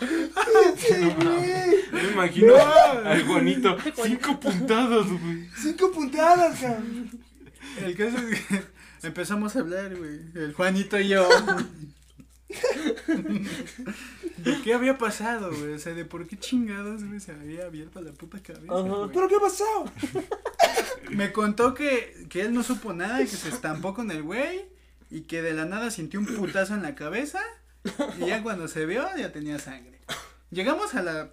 [1.92, 3.78] Me imagino al Juanito.
[4.04, 5.50] Cinco puntadas, güey.
[5.56, 7.10] Cinco puntadas, cabrón.
[7.80, 8.64] El caso es que
[9.04, 10.20] empezamos a hablar, güey.
[10.36, 11.30] El Juanito y yo.
[14.38, 15.74] ¿De qué había pasado, güey?
[15.74, 18.74] O sea, de por qué chingados, güey, se había abierto la puta cabeza.
[18.74, 18.82] Ajá.
[18.84, 19.10] güey.
[19.14, 19.86] ¿Pero qué ha pasado?
[21.12, 24.66] Me contó que, que él no supo nada y que se estampó con el güey
[25.10, 27.42] y que de la nada sintió un putazo en la cabeza
[28.20, 30.00] y ya cuando se vio ya tenía sangre.
[30.52, 31.32] Llegamos a la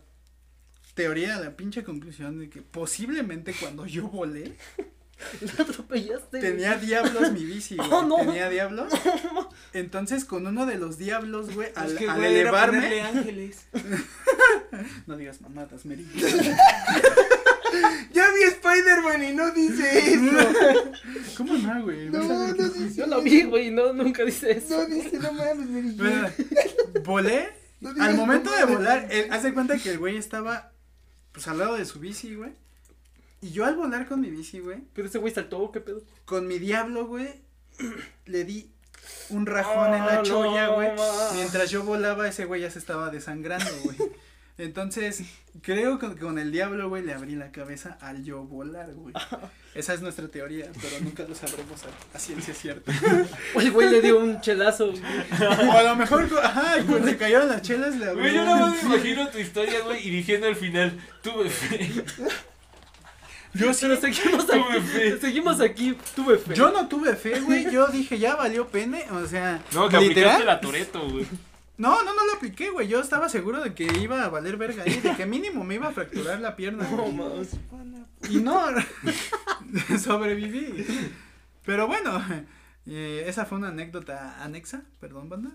[0.95, 4.57] teoría, a la pinche conclusión de que posiblemente cuando yo volé
[5.41, 6.41] Lo atropellaste.
[6.41, 7.89] tenía diablos mi bici, güey.
[7.93, 8.17] Oh, no.
[8.19, 8.93] Tenía diablos.
[9.73, 13.01] Entonces con uno de los diablos, güey, al, Es que, al güey, era elevarme.
[13.03, 13.67] ángeles.
[15.07, 16.07] No digas mamadas, Meri.
[18.13, 20.53] Ya vi Spider-Man y no dice eso.
[21.37, 22.09] ¿Cómo no, güey?
[22.11, 22.57] No, sabes.
[22.57, 24.89] no dice Yo lo vi, güey, no, nunca dice eso.
[24.89, 25.93] No dice, no mames, Mary.
[25.97, 26.29] Bueno,
[27.05, 27.51] volé.
[27.81, 30.73] No Al momento de volar, él, haz de cuenta que el güey estaba
[31.33, 32.53] pues al lado de su bici, güey.
[33.41, 36.03] Y yo al volar con mi bici, güey, Pero ese güey saltó, ¿qué pedo?
[36.25, 37.29] con mi diablo, güey,
[38.27, 38.73] le di
[39.31, 40.91] un rajón en Ah, la no, cholla, güey.
[41.35, 43.97] Mientras yo volaba, ese güey ya se estaba desangrando, güey.
[44.57, 45.23] Entonces,
[45.63, 49.15] creo que con el diablo, güey, le abrí la cabeza al yo volar, güey.
[49.73, 52.91] Esa es nuestra teoría, pero nunca lo sabremos a, a ciencia cierta.
[53.55, 54.89] O el güey le dio un chelazo.
[54.91, 55.01] güey.
[55.69, 58.21] O a lo mejor, ajá, cuando se cayeron las chelas, le abrí.
[58.23, 62.05] Güey, yo nada más me imagino tu historia, güey, y diciendo al final, tuve fe.
[63.55, 64.81] Yo sí, Pero seguimos Tuve aquí.
[64.87, 65.19] fe.
[65.21, 65.97] Seguimos aquí.
[66.15, 66.55] Tuve fe.
[66.55, 67.71] Yo no tuve fe, güey.
[67.71, 69.05] Yo dije, ya valió pene.
[69.13, 70.33] O sea, No, que literal.
[70.33, 71.27] aplicaste la Toreto, güey.
[71.77, 72.89] No, no, no lo apliqué, güey.
[72.89, 74.95] Yo estaba seguro de que iba a valer verga ahí.
[75.01, 76.89] De que mínimo me iba a fracturar la pierna.
[76.91, 77.51] No, mames.
[78.29, 78.67] Y no,
[80.03, 80.85] sobreviví.
[81.65, 82.23] Pero bueno,
[82.87, 84.83] eh, esa fue una anécdota anexa.
[85.01, 85.51] Perdón, banda.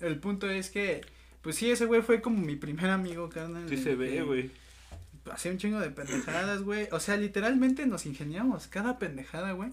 [0.00, 1.00] El punto es que,
[1.42, 3.68] pues sí, ese güey fue como mi primer amigo, carnal.
[3.68, 4.50] Sí se ve, que güey.
[5.30, 6.88] Hacía un chingo de pendejadas, güey.
[6.92, 9.70] O sea, literalmente nos ingeniamos cada pendejada, güey.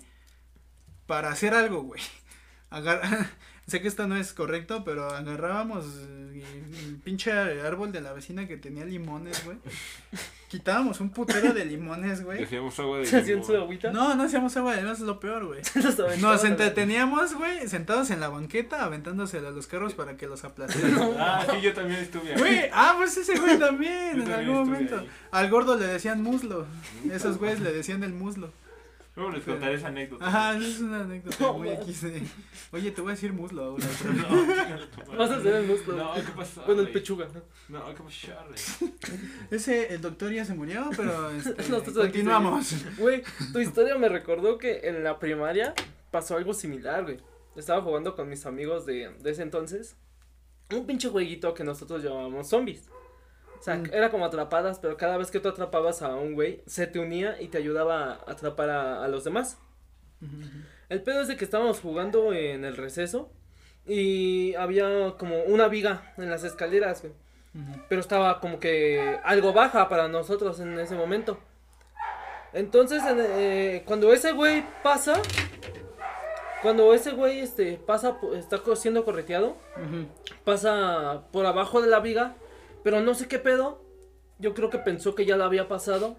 [1.05, 2.01] Para hacer algo, güey.
[2.69, 3.01] Agar-
[3.67, 6.43] sé que esto no es correcto, pero agarrábamos eh,
[6.85, 9.57] el pinche árbol de la vecina que tenía limones, güey.
[10.47, 12.43] Quitábamos un putero de limones, güey.
[12.43, 13.45] Hacíamos agua de ¿Se hacían limón.
[13.45, 13.91] su agüita?
[13.91, 15.61] No, no hacíamos agua de limón, es lo peor, güey.
[16.21, 21.15] Nos entreteníamos, güey, sentados en la banqueta, aventándosela a los carros para que los aplastaran.
[21.19, 22.39] Ah, sí, yo también estuve ahí.
[22.39, 24.99] Güey, ah, pues ese güey también, Yo en también algún momento.
[24.99, 25.09] ahí.
[25.31, 26.65] Al gordo le decían muslo.
[27.11, 28.51] Esos güeyes le decían el muslo.
[29.17, 30.27] Luego les contaré esa anécdota.
[30.27, 31.77] Ajá, esa es una anécdota muy man.
[31.81, 32.21] X de-
[32.71, 33.83] Oye, te voy a decir muslo ahora.
[35.09, 35.95] No, Vas a hacer el muslo.
[35.95, 36.61] No, ¿qué pasó?
[36.67, 37.27] Bueno, el pechuga.
[37.67, 38.27] No, ¿qué pasó?
[39.51, 41.55] Ese, el doctor ya se murió, pero este,
[41.93, 42.75] continuamos.
[42.99, 45.73] Güey, tu historia me recordó que en la primaria
[46.11, 47.17] pasó algo similar, güey.
[47.55, 49.95] Estaba jugando con mis amigos de, de ese entonces.
[50.71, 52.87] Un pinche jueguito que nosotros llamábamos zombies.
[53.59, 53.85] O sea, Mm.
[53.93, 57.41] era como atrapadas, pero cada vez que tú atrapabas a un güey, se te unía
[57.41, 59.57] y te ayudaba a atrapar a, a los demás.
[60.89, 63.31] El pedo es de que estábamos jugando en el receso
[63.85, 67.13] y había como una viga en las escaleras, güey.
[67.89, 71.39] Pero estaba como que algo baja para nosotros en ese momento.
[72.53, 75.15] Entonces, en, eh, cuando ese güey pasa,
[76.61, 79.57] cuando ese güey este, pasa, está siendo correteado,
[80.43, 82.35] pasa por abajo de la viga,
[82.87, 83.83] pero no sé qué pedo.
[84.39, 86.15] Yo creo que pensó que ya la había pasado.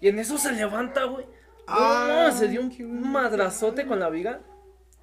[0.00, 1.26] Y en eso se levanta, güey.
[1.66, 4.40] Ah, se dio un madrazote con la viga.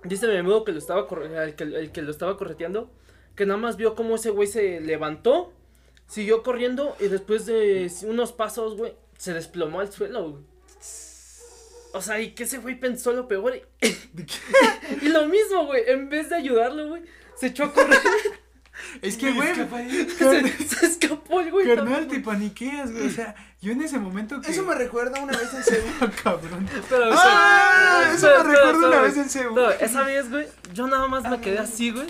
[0.05, 1.05] Dice mi amigo que lo estaba
[1.43, 2.93] el que, el que lo estaba correteando,
[3.35, 5.51] que nada más vio cómo ese güey se levantó,
[6.07, 10.43] siguió corriendo y después de unos pasos, güey, se desplomó al suelo, güey.
[11.91, 13.57] O sea, y que ese güey pensó lo peor.
[13.81, 13.87] Y,
[15.05, 17.01] y lo mismo, güey, en vez de ayudarlo, güey,
[17.35, 17.99] se echó a correr.
[19.01, 19.53] Es que, güey,
[20.17, 21.67] se, se escapó el güey.
[21.67, 23.07] carnal, te paniqueas, güey.
[23.07, 24.51] O sea, yo en ese momento que.
[24.51, 26.11] Eso me recuerda una vez en Seúl.
[26.23, 26.67] cabrón.
[26.89, 28.11] Pero, o sea, ¡Ah!
[28.13, 29.55] Eso me recuerda una vez en Seúl.
[29.55, 32.07] No, esa vez, güey, yo nada más me quedé así, güey.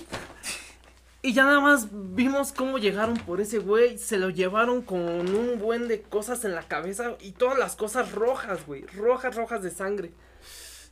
[1.24, 4.00] Y ya nada más vimos cómo llegaron por ese güey.
[4.00, 7.16] Se lo llevaron con un buen de cosas en la cabeza.
[7.20, 8.88] Y todas las cosas rojas, güey.
[8.88, 10.12] Rojas, rojas de sangre.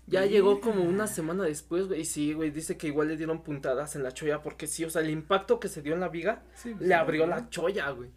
[0.09, 2.01] Ya llegó como una semana después, güey.
[2.01, 2.51] Y sí, güey.
[2.51, 4.41] Dice que igual le dieron puntadas en la cholla.
[4.41, 6.95] Porque sí, o sea, el impacto que se dio en la viga Sí, pues, le
[6.95, 7.43] abrió ¿verdad?
[7.43, 8.09] la cholla, güey.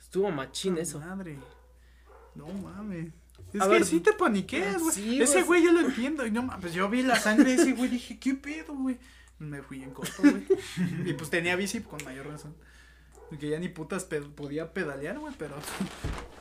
[0.00, 0.98] Estuvo machín Puta eso.
[1.00, 1.38] Madre.
[2.34, 3.12] No mames.
[3.52, 4.94] Es A que ver, sí te paniqueas, güey.
[4.94, 5.62] sí, ese güey.
[5.64, 6.26] yo lo entiendo.
[6.26, 8.98] Y no mames, pues yo vi la sangre de ese güey dije, ¿qué pedo, güey?
[9.38, 10.44] Me fui en corto, güey.
[11.04, 12.54] y pues tenía bici con mayor razón.
[13.40, 15.54] Que ya ni putas pe- podía pedalear, güey, pero.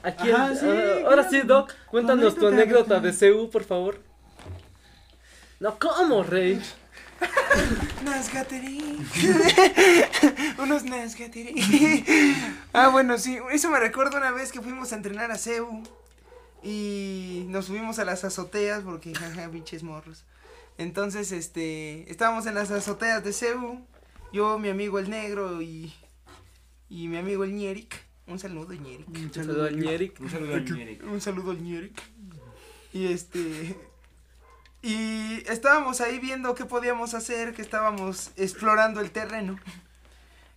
[0.03, 1.41] Aquí, Ajá, el- sí, ah, ahora sí.
[1.41, 3.99] Doc, cuéntanos tu anécdota de CU, por favor.
[5.61, 6.59] No, ¿cómo, rey?
[8.03, 8.97] Nazgateri.
[10.57, 11.53] Unos Nazgateri.
[12.73, 13.37] ah, bueno, sí.
[13.51, 15.83] Eso me recuerda una vez que fuimos a entrenar a CEU.
[16.63, 20.23] Y nos subimos a las azoteas porque, jaja, pinches morros.
[20.79, 23.85] Entonces, este, estábamos en las azoteas de CEU.
[24.33, 25.93] Yo, mi amigo el negro y,
[26.89, 28.03] y mi amigo el Ñeric.
[28.25, 29.07] Un saludo, Ñeric.
[29.07, 30.19] Un saludo al Ñeric.
[30.21, 31.03] Un saludo a Ñeric.
[31.03, 32.01] Un saludo al Ñeric.
[32.93, 33.90] Y este.
[34.81, 39.59] Y estábamos ahí viendo qué podíamos hacer, que estábamos explorando el terreno.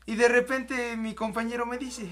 [0.06, 2.08] Y de repente mi compañero me dice: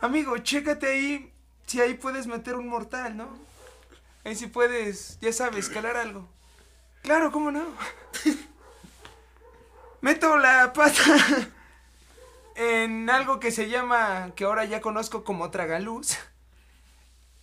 [0.00, 1.32] Amigo, chécate ahí
[1.66, 3.28] si ahí puedes meter un mortal, ¿no?
[4.24, 6.28] Ahí si puedes, ya sabes, calar algo.
[7.02, 7.64] Claro, ¿cómo no?
[10.00, 11.02] Meto la pata
[12.54, 16.16] en algo que se llama, que ahora ya conozco como tragaluz.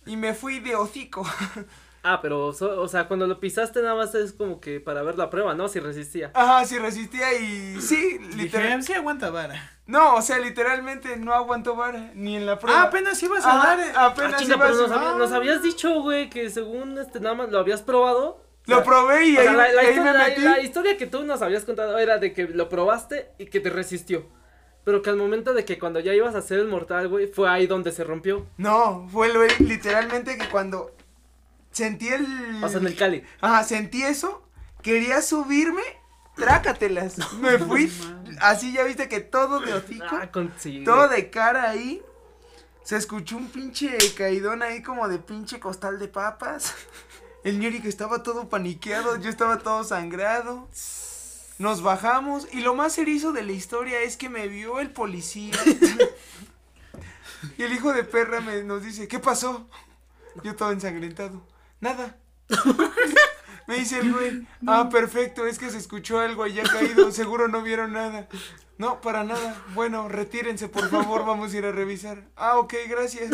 [0.06, 1.26] Y me fui de hocico.
[2.02, 5.18] Ah, pero, so- o sea, cuando lo pisaste nada más es como que para ver
[5.18, 5.68] la prueba, ¿no?
[5.68, 6.30] Si resistía.
[6.34, 8.68] Ajá, sí resistía y sí, literal.
[8.80, 9.70] Dije, sí aguanta vara.
[9.86, 12.82] No, o sea, literalmente no aguantó vara ni en la Ah, prueba.
[12.82, 13.80] apenas ibas a dar.
[13.80, 17.20] eh, Ah, apenas chinga, iba a pero nos, nos habías dicho, güey, que según este
[17.20, 18.28] nada más lo habías probado.
[18.66, 20.40] O Lo sea, probé y sea, ahí, la, la ahí historia, me la- metí.
[20.42, 23.68] la historia que tú nos habías contado era de que lo probaste y que te
[23.70, 24.26] resistió.
[24.84, 27.48] Pero que al momento de que cuando ya ibas a hacer el mortal, güey, fue
[27.50, 28.46] ahí donde se rompió.
[28.58, 30.92] No, fue lo- literalmente que cuando
[31.72, 32.62] sentí el.
[32.62, 33.24] O sea, en el Cali.
[33.40, 34.46] Ajá, sentí eso,
[34.82, 35.82] quería subirme,
[36.36, 37.16] trácatelas.
[37.40, 37.92] Me fui,
[38.40, 40.30] así ya viste que todo de hocico, Ah,
[40.84, 42.02] todo de cara ahí.
[42.82, 46.74] Se escuchó un pinche caidón ahí como de pinche costal de papas.
[47.44, 50.68] El ñori que estaba todo paniqueado, yo estaba todo sangrado.
[51.58, 55.54] Nos bajamos y lo más erizo de la historia es que me vio el policía.
[57.58, 59.68] y el hijo de perra me nos dice, ¿qué pasó?
[60.42, 61.42] Yo todo ensangrentado.
[61.80, 62.16] Nada.
[63.66, 67.62] me dice el güey, ah, perfecto, es que se escuchó algo allá caído, seguro no
[67.62, 68.28] vieron nada.
[68.78, 69.62] No, para nada.
[69.74, 72.24] Bueno, retírense, por favor, vamos a ir a revisar.
[72.34, 73.30] Ah, ok, gracias.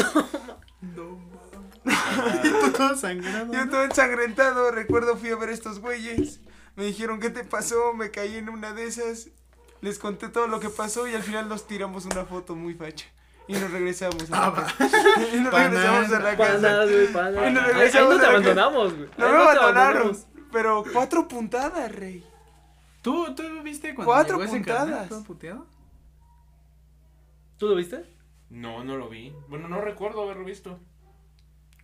[0.81, 1.19] No
[1.85, 2.73] mames.
[2.73, 3.53] todo sangrado.
[3.53, 6.41] Yo todo ensangrentado, recuerdo fui a ver a estos güeyes.
[6.75, 7.95] Me dijeron, ¿qué te pasó?
[7.95, 9.29] Me caí en una de esas.
[9.81, 13.07] Les conté todo lo que pasó y al final nos tiramos una foto muy facha.
[13.49, 14.75] Y nos regresamos a la casa.
[15.35, 16.85] y nos regresamos a la casa.
[16.87, 19.09] Y nos regresamos no te abandonamos, güey.
[19.17, 19.77] No me abandonaron.
[19.77, 20.27] abandonamos.
[20.53, 22.25] Pero cuatro puntadas, rey.
[23.03, 25.09] ¿Tú, ¿Tú viste cuando Cuatro llegó ese carnal puntadas.
[25.09, 25.67] todo puteado?
[27.59, 28.05] ¿Tú lo viste?
[28.51, 29.33] No, no lo vi.
[29.49, 30.79] Bueno, no recuerdo haberlo visto.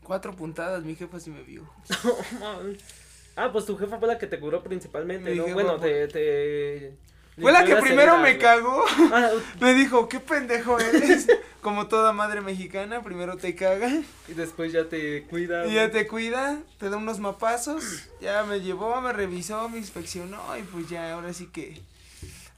[0.03, 1.69] Cuatro puntadas, mi jefa sí me vio.
[3.37, 5.45] ah, pues tu jefa fue la que te curó principalmente, Mi ¿no?
[5.45, 6.99] jefa Bueno, fue- te, te...
[7.41, 8.85] Fue la que primero me cagó.
[9.13, 9.31] Ah,
[9.61, 11.27] Me dijo, qué pendejo eres.
[11.61, 13.89] Como toda madre mexicana, primero te caga.
[14.29, 15.67] y después ya te cuida.
[15.67, 18.09] Y ya te cuida, te da unos mapazos.
[18.21, 20.57] Ya me llevó, me revisó, me inspeccionó.
[20.57, 21.83] Y pues ya, ahora sí que.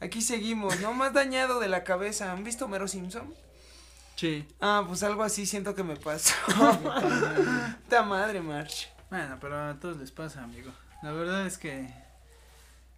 [0.01, 0.93] Aquí seguimos, ¿no?
[0.93, 2.33] Más dañado de la cabeza.
[2.33, 3.33] ¿Han visto Mero Simpson?
[4.17, 4.47] Sí.
[4.61, 6.35] Ah, pues algo así siento que me pasó.
[7.89, 8.91] Ta madre, March.
[9.09, 10.71] Bueno, pero a todos les pasa, amigo.
[11.03, 11.89] La verdad es que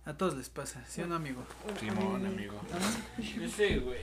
[0.06, 1.42] a todos les pasa, ¿sí o no, amigo?
[1.80, 2.54] Simón, amigo.
[3.18, 3.98] Ese, güey.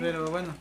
[0.00, 0.52] Pero bueno.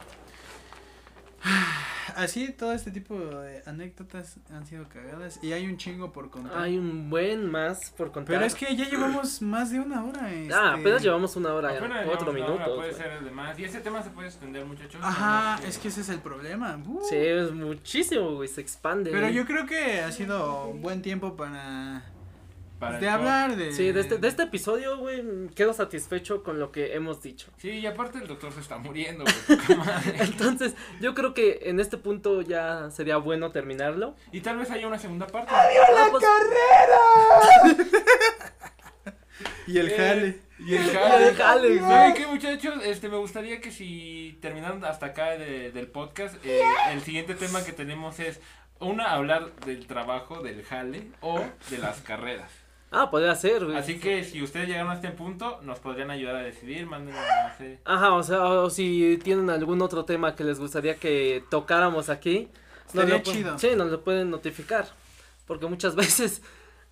[2.15, 6.61] Así todo este tipo de anécdotas han sido cagadas y hay un chingo por contar.
[6.61, 8.35] Hay un buen más por contar.
[8.35, 10.21] Pero es que ya llevamos más de una hora.
[10.25, 10.53] Ah, este.
[10.53, 12.75] apenas llevamos una hora, Apenas cuatro hora, minutos.
[12.75, 12.93] Puede güey.
[12.93, 13.57] ser el demás.
[13.57, 15.01] Y ese tema se puede extender, muchachos.
[15.03, 16.79] Ajá, No, es que ese es el problema.
[16.85, 17.01] Uh.
[17.09, 19.09] Sí, es muchísimo, güey, se expande.
[19.09, 22.03] Pero yo creo que ha sido un buen tiempo para
[22.85, 25.23] para de el hablar de Sí, de este, de este episodio, güey,
[25.55, 27.47] quedo satisfecho con lo que hemos dicho.
[27.57, 29.59] Sí, y aparte el doctor se está muriendo, güey.
[30.19, 34.15] Entonces, yo creo que en este punto ya sería bueno terminarlo.
[34.31, 35.51] y tal vez haya una segunda parte.
[35.53, 36.23] Ah, pues,
[39.67, 40.39] y el Eh, jale.
[40.59, 40.95] Y el el
[41.37, 41.67] jale.
[41.77, 41.79] güey.
[41.79, 42.75] ¿Saben qué, muchachos?
[42.83, 46.61] Este, me gustaría que si terminaron hasta acá de- del podcast, eh,
[46.91, 48.39] el siguiente tema que tenemos es,
[48.79, 52.49] una, hablar del trabajo, del jale o de las carreras.
[52.95, 53.75] Ah, podría ser, güey.
[53.75, 57.57] Así que si ustedes llegaron a este punto, nos podrían ayudar a decidir, manden, no
[57.57, 57.79] sé.
[57.85, 62.49] Ajá, o sea, o si tienen algún otro tema que les gustaría que tocáramos aquí,
[62.93, 63.57] nos Estaría lo pu- chido.
[63.59, 64.85] Sí, nos lo pueden notificar.
[65.47, 66.43] Porque muchas veces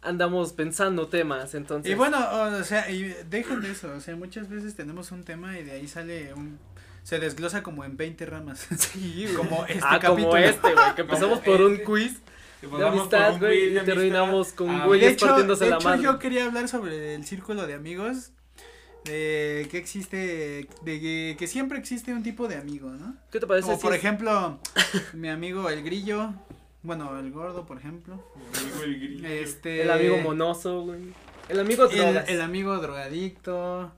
[0.01, 1.91] andamos pensando temas, entonces.
[1.91, 2.17] Y bueno,
[2.59, 5.73] o sea, y dejen de eso, o sea, muchas veces tenemos un tema y de
[5.73, 6.57] ahí sale un
[7.03, 8.67] se desglosa como en 20 ramas.
[8.77, 9.35] Sí, güey.
[9.35, 10.29] como este ah, capítulo.
[10.29, 11.83] como este, güey, que empezamos por un este.
[11.83, 12.21] quiz
[12.61, 13.85] de amistad, güey, y amistad.
[13.85, 17.25] terminamos con Ah, güeyes de hecho, partiéndose de la hecho, yo quería hablar sobre el
[17.25, 18.31] círculo de amigos.
[19.05, 23.15] De que existe, de que, que siempre existe un tipo de amigo, ¿no?
[23.31, 24.59] ¿Qué te parece Como si por es- ejemplo,
[25.13, 26.35] mi amigo el grillo,
[26.83, 28.23] bueno, el gordo, por ejemplo.
[28.59, 29.27] Amigo el grillo.
[29.27, 30.99] Este, el amigo monoso, güey?
[31.49, 32.29] El amigo el, drogas.
[32.29, 33.91] el amigo drogadicto,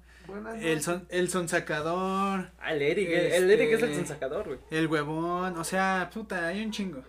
[0.61, 4.59] el son, el sonsacador, Ah, el Eric, el, el Eric es el Este- sonsacador, güey.
[4.71, 7.03] el huevón, o sea, puta, hay un chingo.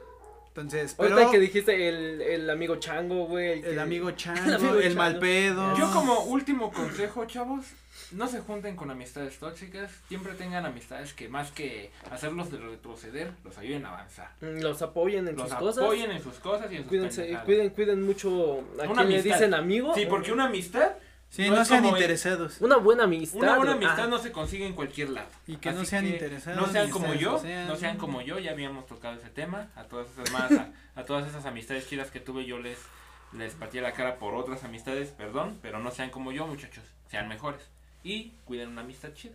[0.56, 3.54] Entonces, Ahorita pero que dijiste el, el amigo chango, güey.
[3.58, 4.96] el que- amigo chango, El amigo el chango.
[4.96, 5.76] mal pedo.
[5.76, 7.66] Yo como último consejo, chavos,
[8.12, 13.32] no se junten con amistades tóxicas, siempre tengan amistades que más que hacerlos de retroceder,
[13.42, 14.30] los ayuden a avanzar.
[14.42, 15.82] mm, los apoyen en Los sus cosas.
[15.82, 19.22] apoyen en sus cosas y en sus Cuídense, cuiden, cuiden mucho a Una quien le
[19.22, 19.92] dicen amigo.
[19.96, 20.92] Sí, porque una amistad,
[21.34, 22.60] Sí, no sean interesados.
[22.60, 23.38] Una buena amistad.
[23.40, 25.26] una buena amistad Ah, no se consigue en cualquier lado.
[25.48, 26.60] Y que no sean que interesados.
[26.60, 29.84] No sean como yo, sean- no sean como yo, ya habíamos tocado ese tema, a
[29.84, 32.78] todas esas más, a, a todas esas amistades chidas que tuve yo les
[33.32, 37.26] les pateé la cara por otras amistades, perdón, pero no sean como yo, muchachos, sean
[37.26, 37.62] mejores
[38.04, 39.34] y cuiden una amistad chida.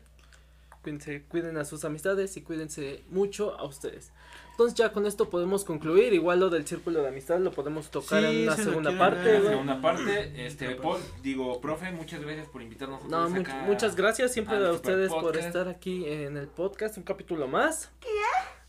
[0.82, 4.12] Cuídense, cuiden a sus amistades y cuídense mucho a ustedes.
[4.60, 6.12] Entonces ya con esto podemos concluir.
[6.14, 9.38] Igual lo del círculo de amistad lo podemos tocar Sí, en una se segunda parte,
[9.38, 13.64] En la segunda parte, este Paul, digo, profe, muchas gracias por invitarnos otra No, acá
[13.66, 15.48] muchas gracias siempre a ustedes por podcast.
[15.48, 17.90] estar aquí en el podcast, un capítulo más.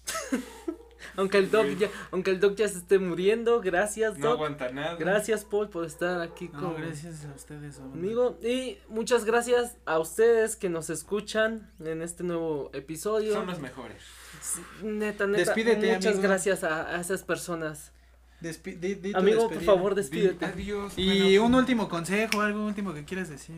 [1.16, 4.36] aunque el doc ya, aunque el doc ya se esté muriendo, gracias No doc.
[4.36, 4.94] aguanta nada.
[4.94, 7.78] gracias Paul por estar aquí No, con- gracias a ustedes.
[7.78, 8.00] hombre.
[8.00, 13.32] conmigo y muchas gracias a ustedes que nos escuchan en este nuevo episodio.
[13.32, 14.00] Son los mejores.
[14.82, 16.22] Neta, neta, Despídete, muchas amigo.
[16.22, 17.92] gracias a, a esas personas.
[18.40, 20.44] Despi- di- di tu Amigo, por favor, despídete.
[20.46, 20.94] Adiós.
[20.96, 23.56] Y bueno, un último consejo, algo último que quieras decir.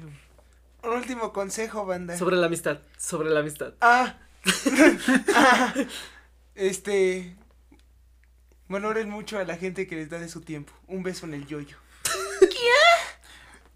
[0.83, 2.17] Un último consejo, banda.
[2.19, 3.75] Sobre la amistad, sobre la amistad.
[3.81, 4.17] Ah.
[5.35, 5.73] Ah.
[6.57, 7.37] Este.
[8.69, 10.73] Valoren mucho a la gente que les da de su tiempo.
[10.89, 11.77] Un beso en el yoyo.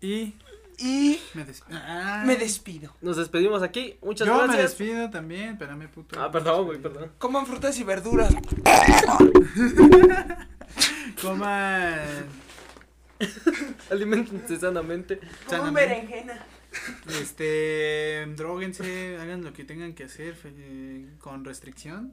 [0.01, 0.35] Y
[0.79, 1.79] Y me despido.
[1.83, 2.95] Ah, me despido.
[3.01, 3.97] Nos despedimos aquí.
[4.03, 4.71] Muchas Yo me gracias.
[4.79, 6.21] despido también, espérame, puto.
[6.21, 7.13] Ah, perdón, güey, perdón.
[7.19, 8.35] Coman frutas y verduras.
[11.23, 12.27] Coman.
[13.91, 15.19] Alimentense sanamente.
[15.49, 16.45] Coman berenjena.
[17.21, 22.13] Este, droguense, hagan lo que tengan que hacer fe- con restricción.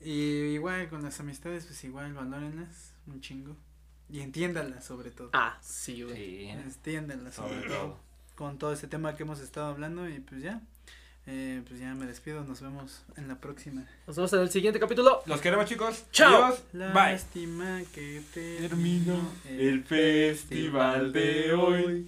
[0.00, 3.56] Y igual con las amistades, pues igual valórenlas un chingo.
[4.10, 5.30] Y entiéndanlas sobre todo.
[5.32, 6.16] Ah, sí, güey.
[6.16, 7.78] Sí, Entiéndanlas sobre, sobre todo.
[7.78, 7.98] todo.
[8.34, 10.60] Con todo este tema que hemos estado hablando y pues ya.
[11.30, 13.84] Eh, pues ya me despido, nos vemos en la próxima.
[14.06, 15.22] Nos vemos en el siguiente capítulo.
[15.26, 16.04] Los queremos, chicos.
[16.10, 16.44] Chao.
[16.44, 16.62] Adiós.
[16.72, 16.92] Bye.
[16.94, 22.06] Lástima que terminó el festival de hoy.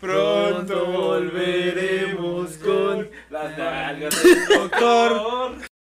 [0.00, 5.73] Pronto volveremos con las nalgas del doctor.